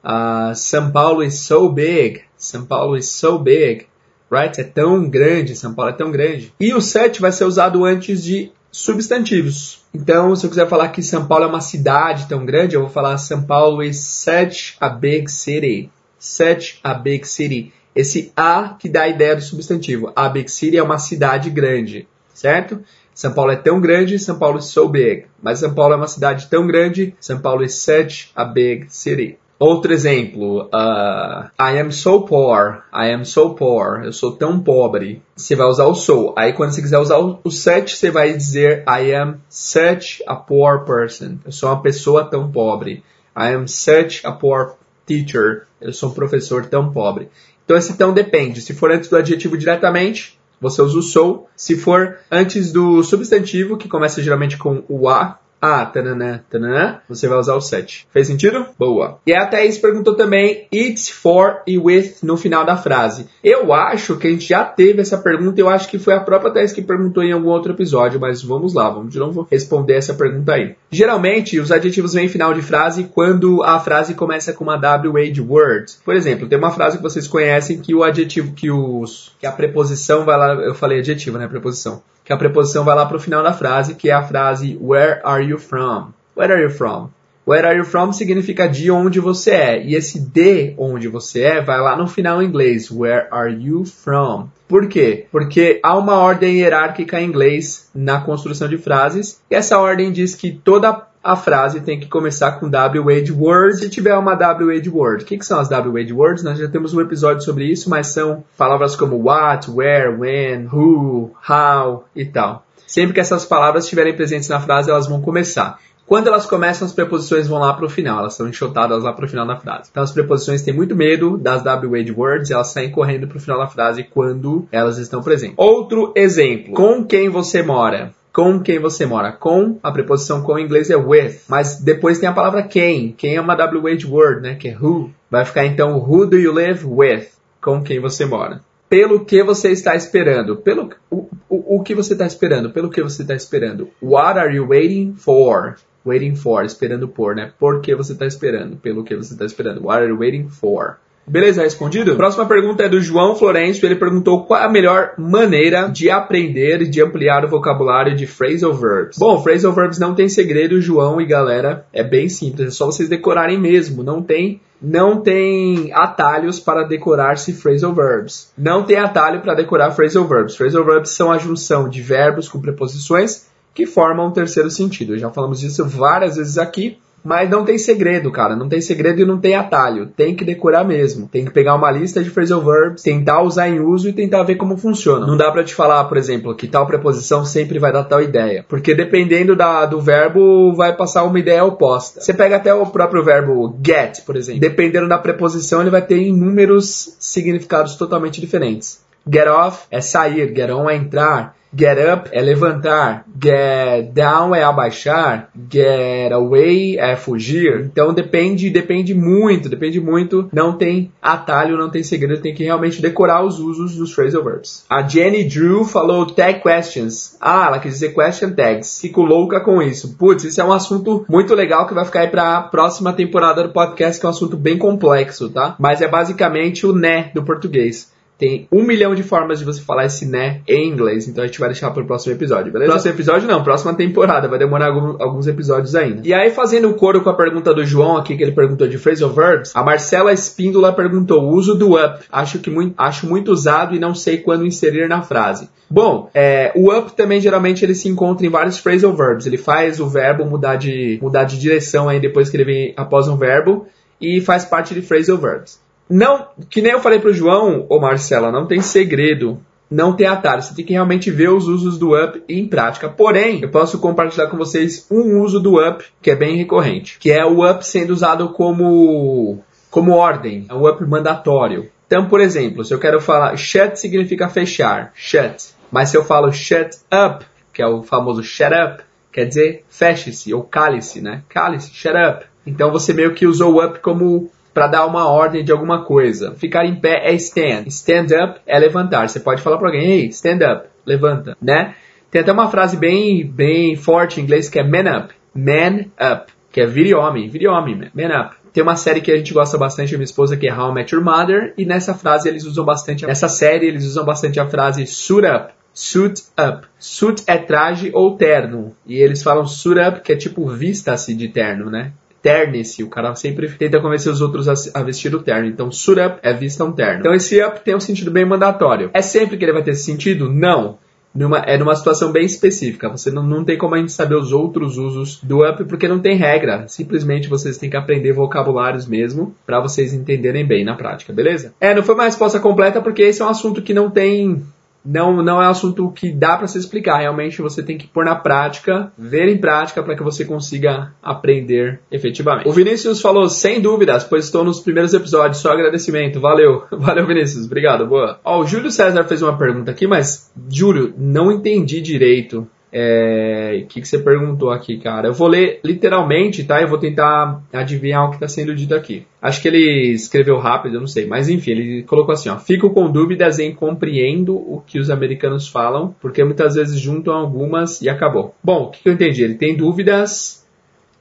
[0.05, 2.23] uh, São Paulo is so big.
[2.37, 3.87] São Paulo is so big.
[4.31, 4.61] Right?
[4.61, 5.57] É tão grande.
[5.57, 6.55] São Paulo é tão grande.
[6.61, 9.85] E o set vai ser usado antes de substantivos.
[9.93, 12.91] Então, se eu quiser falar que São Paulo é uma cidade tão grande, eu vou
[12.91, 15.91] falar São Paulo is such a big city.
[16.19, 17.73] Such a big city.
[17.95, 20.11] Esse a que dá a ideia do substantivo.
[20.17, 22.83] A big city é uma cidade grande, certo?
[23.15, 25.27] São Paulo é tão grande, São Paulo is so big.
[25.43, 29.39] Mas São Paulo é uma cidade tão grande, São Paulo is such a big city.
[29.63, 35.23] Outro exemplo, uh, I am so poor, I am so poor, eu sou tão pobre.
[35.37, 36.35] Você vai usar o so.
[36.37, 40.81] Aí quando você quiser usar o, such, você vai dizer I am such a poor
[40.85, 41.37] person.
[41.45, 43.05] Eu sou uma pessoa tão pobre.
[43.37, 44.75] I am such a poor
[45.07, 45.69] teacher.
[45.81, 47.29] Eu sou um professor tão pobre.
[47.65, 48.61] Então esse tão depende.
[48.61, 51.45] Se for antes do adjetivo diretamente, você usa o so.
[51.55, 57.29] Se for antes do substantivo, que começa geralmente com o a, ah, tananã, tananã, você
[57.29, 58.09] vai usar o set.
[58.11, 58.67] Fez sentido?
[58.77, 59.21] Boa.
[59.25, 63.29] E a Thaís perguntou também it's for e with no final da frase.
[63.45, 66.53] Eu acho que a gente já teve essa pergunta, eu acho que foi a própria
[66.53, 70.15] Thaís que perguntou em algum outro episódio, mas vamos lá, vamos de novo responder essa
[70.15, 70.75] pergunta aí.
[70.91, 75.41] Geralmente, os adjetivos vêm em final de frase quando a frase começa com uma WH
[75.49, 75.93] word.
[76.05, 79.53] Por exemplo, tem uma frase que vocês conhecem que o adjetivo, que os, que a
[79.53, 83.21] preposição vai lá, eu falei adjetivo, né, preposição que a preposição vai lá para o
[83.21, 86.13] final da frase, que é a frase Where are you from?
[86.37, 87.11] Where are you from?
[87.45, 89.85] Where are you from significa de onde você é.
[89.85, 92.89] E esse de onde você é vai lá no final em inglês.
[92.91, 94.49] Where are you from?
[94.69, 95.27] Por quê?
[95.33, 99.41] Porque há uma ordem hierárquica em inglês na construção de frases.
[99.51, 103.89] E essa ordem diz que toda a frase tem que começar com WH word se
[103.89, 105.25] tiver uma WH word.
[105.25, 106.43] O que, que são as WH words?
[106.43, 111.31] Nós já temos um episódio sobre isso, mas são palavras como what, where, when, who,
[111.49, 112.67] how e tal.
[112.87, 115.79] Sempre que essas palavras estiverem presentes na frase, elas vão começar.
[116.07, 119.25] Quando elas começam, as preposições vão lá para o final, elas são enxotadas lá para
[119.25, 119.89] o final da frase.
[119.91, 123.59] Então as preposições têm muito medo das WH words, elas saem correndo para o final
[123.59, 125.55] da frase quando elas estão presentes.
[125.57, 128.13] Outro exemplo: com quem você mora?
[128.33, 129.33] Com quem você mora.
[129.33, 133.13] Com, a preposição com em inglês é with, mas depois tem a palavra quem.
[133.13, 135.11] Quem é uma WH word, né, que é who.
[135.31, 137.29] Vai ficar então who do you live with,
[137.61, 138.63] com quem você mora.
[138.89, 140.57] Pelo que você está esperando?
[140.57, 142.71] Pelo o, o, o que você está esperando?
[142.71, 143.89] Pelo que você está esperando?
[144.03, 145.77] What are you waiting for?
[146.05, 147.53] Waiting for, esperando por, né?
[147.59, 148.77] Por que você está esperando?
[148.77, 149.87] Pelo que você está esperando?
[149.87, 150.99] What are you waiting for?
[151.27, 152.17] Beleza, respondido?
[152.17, 153.87] Próxima pergunta é do João Florencio.
[153.87, 158.75] Ele perguntou qual a melhor maneira de aprender e de ampliar o vocabulário de phrasal
[158.75, 159.19] verbs.
[159.19, 161.87] Bom, phrasal verbs não tem segredo, João e galera.
[161.93, 164.03] É bem simples, é só vocês decorarem mesmo.
[164.03, 168.53] Não tem não tem atalhos para decorar-se phrasal verbs.
[168.59, 170.57] Não tem atalho para decorar phrasal verbs.
[170.57, 175.17] Phrasal verbs são a junção de verbos com preposições que formam um terceiro sentido.
[175.17, 176.99] Já falamos disso várias vezes aqui.
[177.25, 178.57] Mas não tem segredo, cara.
[178.57, 180.07] Não tem segredo e não tem atalho.
[180.07, 181.29] Tem que decorar mesmo.
[181.29, 184.57] Tem que pegar uma lista de phrasal verbs, tentar usar em uso e tentar ver
[184.57, 185.27] como funciona.
[185.27, 188.65] Não dá para te falar, por exemplo, que tal preposição sempre vai dar tal ideia.
[188.69, 192.21] Porque dependendo da, do verbo, vai passar uma ideia oposta.
[192.21, 194.61] Você pega até o próprio verbo get, por exemplo.
[194.61, 199.01] Dependendo da preposição, ele vai ter inúmeros significados totalmente diferentes.
[199.31, 204.63] Get off é sair, get on é entrar, Get up é levantar, get down é
[204.63, 207.81] abaixar, get away é fugir.
[207.91, 210.51] Então depende, depende muito, depende muito.
[210.53, 214.85] Não tem atalho, não tem segredo, tem que realmente decorar os usos dos phrasal verbs.
[214.89, 217.37] A Jenny Drew falou tag questions.
[217.41, 219.01] Ah, ela quis dizer question tags.
[219.01, 220.15] Fico louca com isso.
[220.19, 223.63] Putz, isso é um assunto muito legal que vai ficar aí para a próxima temporada
[223.63, 225.75] do podcast, que é um assunto bem complexo, tá?
[225.79, 228.12] Mas é basicamente o né do português.
[228.43, 231.61] Tem um milhão de formas de você falar esse né em inglês, então a gente
[231.61, 232.91] vai deixar para o próximo episódio, beleza?
[232.91, 236.23] Próximo episódio não, próxima temporada, vai demorar alguns episódios ainda.
[236.27, 238.99] E aí, fazendo o coro com a pergunta do João aqui, que ele perguntou de
[238.99, 242.25] phrasal verbs, a Marcela Espíndola perguntou o uso do up.
[242.33, 245.69] Acho que muito, acho muito usado e não sei quando inserir na frase.
[245.89, 249.47] Bom, é, o up também geralmente ele se encontra em vários phrasal verbs.
[249.47, 253.29] Ele faz o verbo mudar de, mudar de direção aí depois que ele vem após
[253.29, 253.87] um verbo
[254.21, 255.81] e faz parte de phrasal verbs.
[256.15, 259.59] Não, que nem eu falei pro João, ou Marcela, não tem segredo,
[259.91, 260.61] não tem atalho.
[260.61, 263.09] Você tem que realmente ver os usos do up em prática.
[263.09, 267.33] Porém, eu posso compartilhar com vocês um uso do up que é bem recorrente, que
[267.33, 269.59] é o up sendo usado como
[269.91, 271.91] como ordem, é um up mandatório.
[272.07, 275.73] Então, por exemplo, se eu quero falar shut significa fechar, shut.
[275.91, 277.43] Mas se eu falo shut up,
[277.73, 279.03] que é o famoso shut up,
[279.33, 281.43] quer dizer feche-se ou cale-se, né?
[281.49, 282.45] Cale-se, shut up.
[282.67, 286.55] Então você meio que usou o up como para dar uma ordem de alguma coisa.
[286.55, 287.85] Ficar em pé é stand.
[287.87, 289.29] Stand up é levantar.
[289.29, 291.95] Você pode falar para alguém, hey, stand up, levanta, né?
[292.31, 295.35] Tem até uma frase bem, bem forte em inglês que é man up.
[295.55, 298.57] Man up, que é vire homem, vire homem, man, man up.
[298.73, 301.15] Tem uma série que a gente gosta bastante, minha esposa, que é How I Met
[301.15, 305.07] Your Mother, e nessa frase eles usam bastante, nessa série eles usam bastante a frase
[305.07, 306.87] suit up, suit up.
[306.99, 311.49] Suit é traje ou terno, e eles falam suit up, que é tipo vista-se de
[311.49, 312.13] terno, né?
[312.43, 313.03] Terne-se.
[313.03, 315.69] O cara sempre tenta convencer os outros a, a, vestir o terno.
[315.69, 317.21] Então, suit up é vista um terno.
[317.21, 319.11] Então, esse up tem um sentido bem mandatório.
[319.15, 320.53] É sempre que ele vai ter esse sentido?
[320.53, 320.99] Não.
[321.35, 323.09] Numa, é numa situação bem específica.
[323.09, 326.19] Você não, não tem como a gente saber os outros usos do up porque não
[326.19, 326.87] tem regra.
[326.89, 331.73] Simplesmente vocês têm que aprender vocabulários mesmo para vocês entenderem bem na prática, beleza?
[331.81, 334.63] É, não foi uma resposta completa porque esse é um assunto que não tem
[335.05, 337.19] não, não é um assunto que dá para se explicar.
[337.19, 342.01] Realmente você tem que pôr na prática, ver em prática para que você consiga aprender
[342.11, 342.69] efetivamente.
[342.69, 346.41] O Vinícius falou, sem dúvidas, pois estou nos primeiros episódios, só agradecimento.
[346.41, 348.39] Valeu, valeu Vinícius, obrigado, boa.
[348.45, 353.87] Ó, o Júlio César fez uma pergunta aqui, mas, Júlio, não entendi direito é, o
[353.87, 355.29] que, que você perguntou aqui, cara?
[355.29, 356.83] Eu vou ler literalmente, tá?
[356.83, 359.27] Eu vou tentar adivinhar o que está sendo dito aqui.
[359.41, 361.27] Acho que ele escreveu rápido, eu não sei.
[361.27, 362.59] Mas enfim, ele colocou assim, ó.
[362.59, 368.03] Fico com dúvidas em compreendo o que os americanos falam, porque muitas vezes juntam algumas
[368.03, 368.55] e acabou.
[368.63, 369.43] Bom, o que, que eu entendi?
[369.43, 370.63] Ele tem dúvidas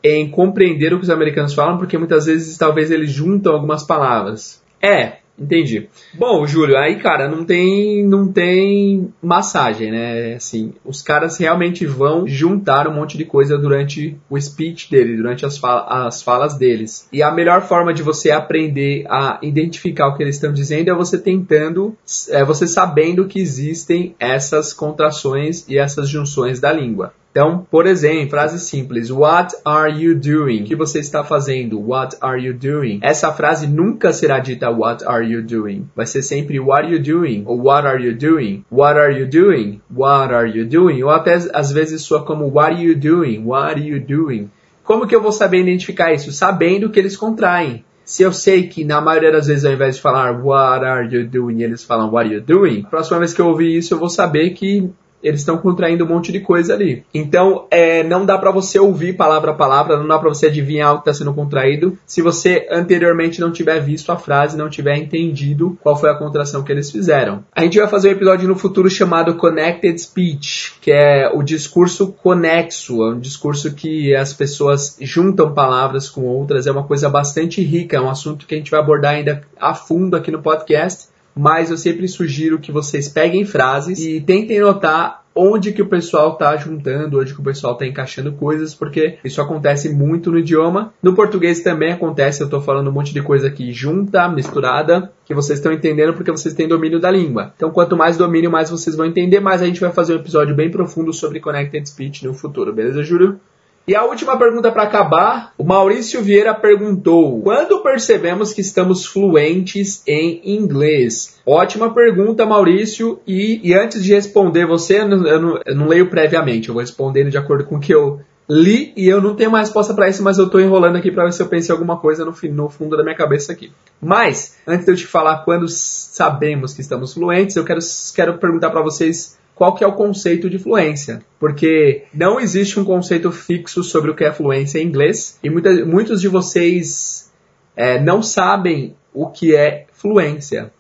[0.04, 4.62] em compreender o que os americanos falam, porque muitas vezes talvez eles juntam algumas palavras.
[4.82, 5.90] É, Entendi.
[6.14, 10.36] Bom, Júlio, aí, cara, não tem, não tem massagem, né?
[10.36, 15.44] Assim, os caras realmente vão juntar um monte de coisa durante o speech dele, durante
[15.44, 17.08] as, fala, as falas deles.
[17.12, 20.94] E a melhor forma de você aprender a identificar o que eles estão dizendo é
[20.94, 21.98] você tentando,
[22.30, 27.14] é você sabendo que existem essas contrações e essas junções da língua.
[27.32, 30.64] Então, por exemplo, frase simples: What are you doing?
[30.64, 31.80] O que você está fazendo?
[31.80, 33.00] What are you doing?
[33.02, 35.88] Essa frase nunca será dita What are you doing?
[35.96, 37.44] Vai ser sempre What are you doing?
[37.48, 38.66] Ou What are you doing?
[38.70, 39.82] What are you doing?
[39.90, 41.02] What are you doing?
[41.04, 43.46] Ou até às vezes soa como What are you doing?
[43.46, 44.52] What are you doing?
[44.84, 46.34] Como que eu vou saber identificar isso?
[46.34, 47.86] Sabendo que eles contraem.
[48.04, 51.26] Se eu sei que na maioria das vezes ao invés de falar What are you
[51.26, 54.10] doing, eles falam What are you doing, próxima vez que eu ouvir isso eu vou
[54.10, 54.92] saber que
[55.24, 57.04] eles estão contraindo um monte de coisa ali.
[57.14, 60.94] Então, é, não dá para você ouvir palavra a palavra, não dá para você adivinhar
[60.94, 64.98] o que está sendo contraído se você anteriormente não tiver visto a frase, não tiver
[64.98, 67.44] entendido qual foi a contração que eles fizeram.
[67.54, 72.14] A gente vai fazer um episódio no futuro chamado Connected Speech, que é o discurso
[72.24, 77.62] conexo, é um discurso que as pessoas juntam palavras com outras, é uma coisa bastante
[77.62, 81.11] rica, é um assunto que a gente vai abordar ainda a fundo aqui no podcast
[81.36, 86.34] mas eu sempre sugiro que vocês peguem frases e tentem notar onde que o pessoal
[86.34, 90.94] está juntando, onde que o pessoal está encaixando coisas, porque isso acontece muito no idioma.
[91.02, 95.34] No português também acontece, eu estou falando um monte de coisa aqui junta, misturada, que
[95.34, 97.54] vocês estão entendendo porque vocês têm domínio da língua.
[97.56, 100.56] Então, quanto mais domínio, mais vocês vão entender, mais a gente vai fazer um episódio
[100.56, 103.40] bem profundo sobre Connected Speech no futuro, beleza, Júlio?
[103.88, 110.04] E a última pergunta para acabar, o Maurício Vieira perguntou: quando percebemos que estamos fluentes
[110.08, 111.40] em inglês?
[111.46, 113.20] Ótima pergunta, Maurício.
[113.26, 116.74] E, e antes de responder você, eu não, eu, não, eu não, leio previamente, eu
[116.74, 119.94] vou respondendo de acordo com o que eu li e eu não tenho uma resposta
[119.94, 122.36] para isso, mas eu estou enrolando aqui para ver se eu pensei alguma coisa no,
[122.52, 123.72] no fundo da minha cabeça aqui.
[124.00, 127.80] Mas, antes de eu te falar quando sabemos que estamos fluentes, eu quero,
[128.14, 132.84] quero perguntar para vocês qual que é o conceito de fluência, porque não existe um
[132.84, 137.32] conceito fixo sobre o que é fluência em inglês e muita, muitos de vocês
[137.76, 140.74] é, não sabem o que é fluência.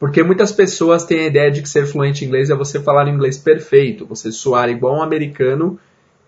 [0.00, 3.06] Porque muitas pessoas têm a ideia de que ser fluente em inglês é você falar
[3.06, 5.78] inglês perfeito, você soar igual um americano,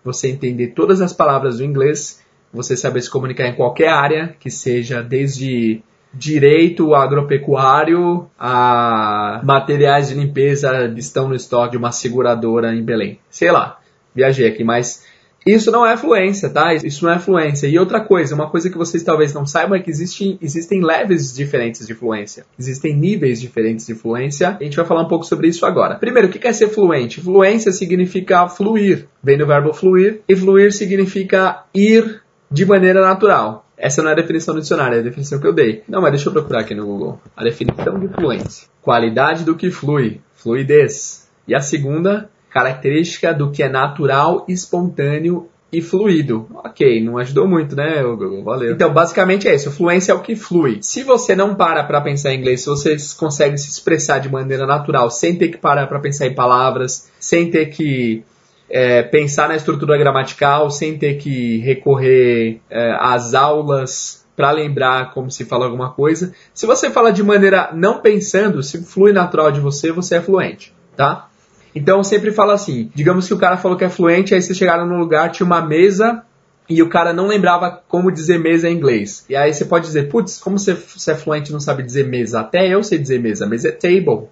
[0.01, 2.21] você entender todas as palavras do inglês,
[2.53, 5.83] você saber se comunicar em qualquer área, que seja desde
[6.15, 13.19] direito agropecuário a materiais de limpeza estão no estoque de uma seguradora em Belém.
[13.29, 13.79] Sei lá,
[14.13, 15.03] viajei aqui, mas
[15.45, 16.73] isso não é fluência, tá?
[16.73, 17.67] Isso não é fluência.
[17.67, 21.35] E outra coisa, uma coisa que vocês talvez não saibam é que existe, existem levels
[21.35, 22.45] diferentes de fluência.
[22.57, 24.57] Existem níveis diferentes de fluência.
[24.59, 25.95] A gente vai falar um pouco sobre isso agora.
[25.95, 27.21] Primeiro, o que é ser fluente?
[27.21, 33.64] Fluência significa fluir, vem do verbo fluir, e fluir significa ir de maneira natural.
[33.77, 35.83] Essa não é a definição do dicionário, é a definição que eu dei.
[35.87, 37.19] Não, mas deixa eu procurar aqui no Google.
[37.35, 38.67] A definição de fluência.
[38.81, 41.27] Qualidade do que flui, fluidez.
[41.47, 46.47] E a segunda, característica do que é natural, espontâneo e fluido.
[46.63, 48.43] Ok, não ajudou muito, né, Google?
[48.43, 48.73] Valeu.
[48.73, 49.71] Então, basicamente é isso.
[49.71, 50.79] Fluência é o que flui.
[50.81, 54.65] Se você não para para pensar em inglês, se você consegue se expressar de maneira
[54.65, 58.23] natural, sem ter que parar para pensar em palavras, sem ter que
[58.69, 65.31] é, pensar na estrutura gramatical sem ter que recorrer é, às aulas para lembrar como
[65.31, 66.33] se fala alguma coisa.
[66.53, 70.73] Se você fala de maneira não pensando, se flui natural de você, você é fluente,
[70.95, 71.29] tá?
[71.73, 74.85] Então sempre falo assim, digamos que o cara falou que é fluente, aí vocês chegaram
[74.85, 76.23] num lugar, tinha uma mesa
[76.67, 79.25] e o cara não lembrava como dizer mesa em inglês.
[79.29, 82.39] E aí você pode dizer, putz, como você, você é fluente não sabe dizer mesa?
[82.39, 84.27] Até eu sei dizer mesa, mesa é table.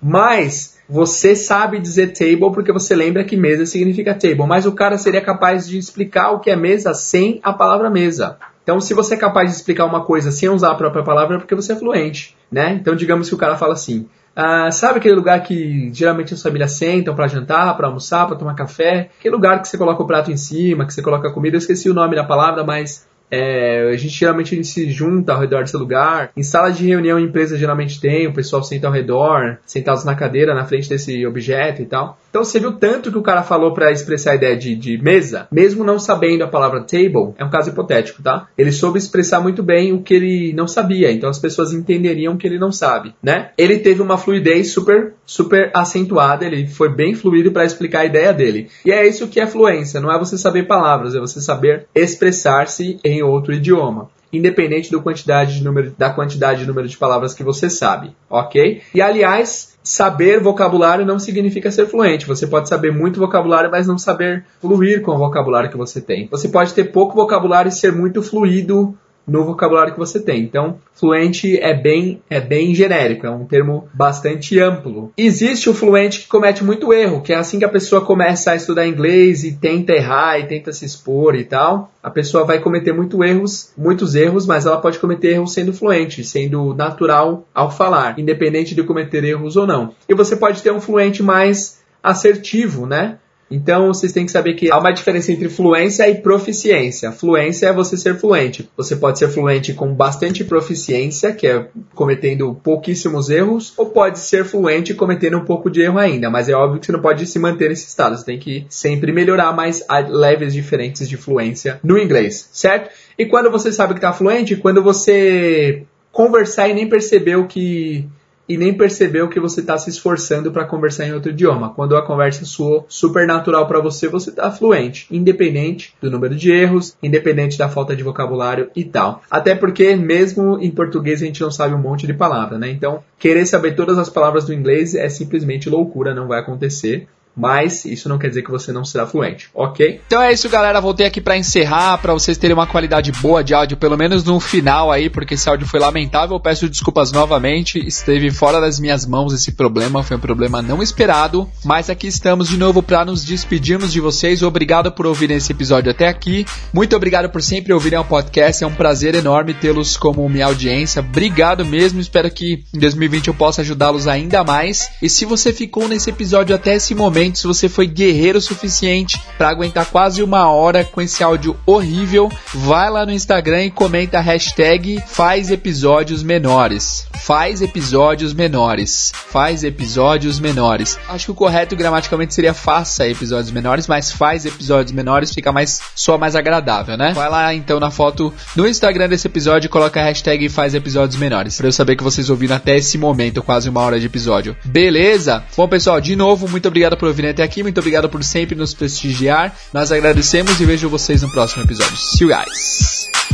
[0.00, 4.98] Mas você sabe dizer table porque você lembra que mesa significa table, mas o cara
[4.98, 8.36] seria capaz de explicar o que é mesa sem a palavra mesa.
[8.62, 11.38] Então, se você é capaz de explicar uma coisa sem usar a própria palavra, é
[11.38, 12.72] porque você é fluente, né?
[12.80, 16.72] Então, digamos que o cara fala assim: ah, sabe aquele lugar que geralmente as famílias
[16.72, 19.10] sentam para jantar, para almoçar, para tomar café?
[19.18, 21.56] Aquele lugar que você coloca o prato em cima, que você coloca a comida.
[21.56, 25.32] Eu esqueci o nome da palavra, mas é, a gente geralmente a gente se junta
[25.32, 26.30] ao redor desse lugar.
[26.36, 30.14] Em sala de reunião, a empresa geralmente tem, o pessoal senta ao redor, sentados na
[30.14, 32.18] cadeira, na frente desse objeto e tal.
[32.34, 35.46] Então você viu tanto que o cara falou para expressar a ideia de, de, mesa,
[35.52, 38.48] mesmo não sabendo a palavra table, é um caso hipotético, tá?
[38.58, 42.44] Ele soube expressar muito bem o que ele não sabia, então as pessoas entenderiam que
[42.44, 43.50] ele não sabe, né?
[43.56, 48.32] Ele teve uma fluidez super, super acentuada, ele foi bem fluido para explicar a ideia
[48.32, 48.68] dele.
[48.84, 52.98] E é isso que é fluência, não é você saber palavras, é você saber expressar-se
[53.04, 57.44] em outro idioma independente do quantidade de número, da quantidade de número de palavras que
[57.44, 58.82] você sabe, ok?
[58.92, 62.26] E aliás, saber vocabulário não significa ser fluente.
[62.26, 66.26] Você pode saber muito vocabulário, mas não saber fluir com o vocabulário que você tem.
[66.28, 70.42] Você pode ter pouco vocabulário e ser muito fluido no vocabulário que você tem.
[70.42, 75.12] Então, fluente é bem, é bem genérico, é um termo bastante amplo.
[75.16, 78.56] Existe o fluente que comete muito erro, que é assim que a pessoa começa a
[78.56, 81.90] estudar inglês e tenta errar e tenta se expor e tal.
[82.02, 86.22] A pessoa vai cometer muito erros, muitos erros, mas ela pode cometer erros sendo fluente,
[86.22, 89.94] sendo natural ao falar, independente de cometer erros ou não.
[90.08, 93.18] E você pode ter um fluente mais assertivo, né?
[93.54, 97.12] Então vocês têm que saber que há uma diferença entre fluência e proficiência.
[97.12, 98.68] Fluência é você ser fluente.
[98.76, 104.44] Você pode ser fluente com bastante proficiência, que é cometendo pouquíssimos erros, ou pode ser
[104.44, 106.28] fluente cometendo um pouco de erro ainda.
[106.28, 108.16] Mas é óbvio que você não pode se manter nesse estado.
[108.16, 112.90] Você tem que sempre melhorar, mas há levels diferentes de fluência no inglês, certo?
[113.16, 118.08] E quando você sabe que está fluente, quando você conversar e nem percebeu que
[118.48, 121.72] e nem percebeu que você está se esforçando para conversar em outro idioma.
[121.74, 126.50] Quando a conversa soou super natural para você, você está fluente, independente do número de
[126.52, 129.22] erros, independente da falta de vocabulário e tal.
[129.30, 132.70] Até porque mesmo em português a gente não sabe um monte de palavra, né?
[132.70, 137.08] Então, querer saber todas as palavras do inglês é simplesmente loucura, não vai acontecer.
[137.36, 140.00] Mas isso não quer dizer que você não será fluente, ok?
[140.06, 140.80] Então é isso, galera.
[140.80, 144.38] Voltei aqui para encerrar, para vocês terem uma qualidade boa de áudio, pelo menos no
[144.38, 146.38] final aí, porque esse áudio foi lamentável.
[146.38, 151.48] Peço desculpas novamente, esteve fora das minhas mãos esse problema, foi um problema não esperado,
[151.64, 154.42] mas aqui estamos de novo para nos despedirmos de vocês.
[154.42, 156.46] Obrigado por ouvirem esse episódio até aqui.
[156.72, 158.62] Muito obrigado por sempre ouvirem o podcast.
[158.62, 161.00] É um prazer enorme tê-los como minha audiência.
[161.00, 162.00] Obrigado mesmo.
[162.00, 164.88] Espero que em 2020 eu possa ajudá-los ainda mais.
[165.02, 169.20] E se você ficou nesse episódio até esse momento, se você foi guerreiro o suficiente
[169.38, 174.18] para aguentar quase uma hora com esse áudio horrível, vai lá no Instagram e comenta
[174.18, 177.06] a hashtag faz episódios menores.
[177.24, 179.12] Faz episódios menores.
[179.14, 180.98] Faz episódios menores.
[181.08, 185.80] Acho que o correto gramaticalmente seria faça episódios menores, mas faz episódios menores fica mais
[185.94, 187.12] só mais agradável, né?
[187.14, 191.18] Vai lá então na foto no Instagram desse episódio e coloca a hashtag faz episódios
[191.18, 191.56] menores.
[191.56, 194.56] Pra eu saber que vocês ouviram até esse momento, quase uma hora de episódio.
[194.64, 195.44] Beleza?
[195.56, 197.62] Bom, pessoal, de novo, muito obrigado por ouvirem até aqui.
[197.62, 199.56] Muito obrigado por sempre nos prestigiar.
[199.72, 201.96] Nós agradecemos e vejo vocês no próximo episódio.
[201.96, 203.33] See you guys!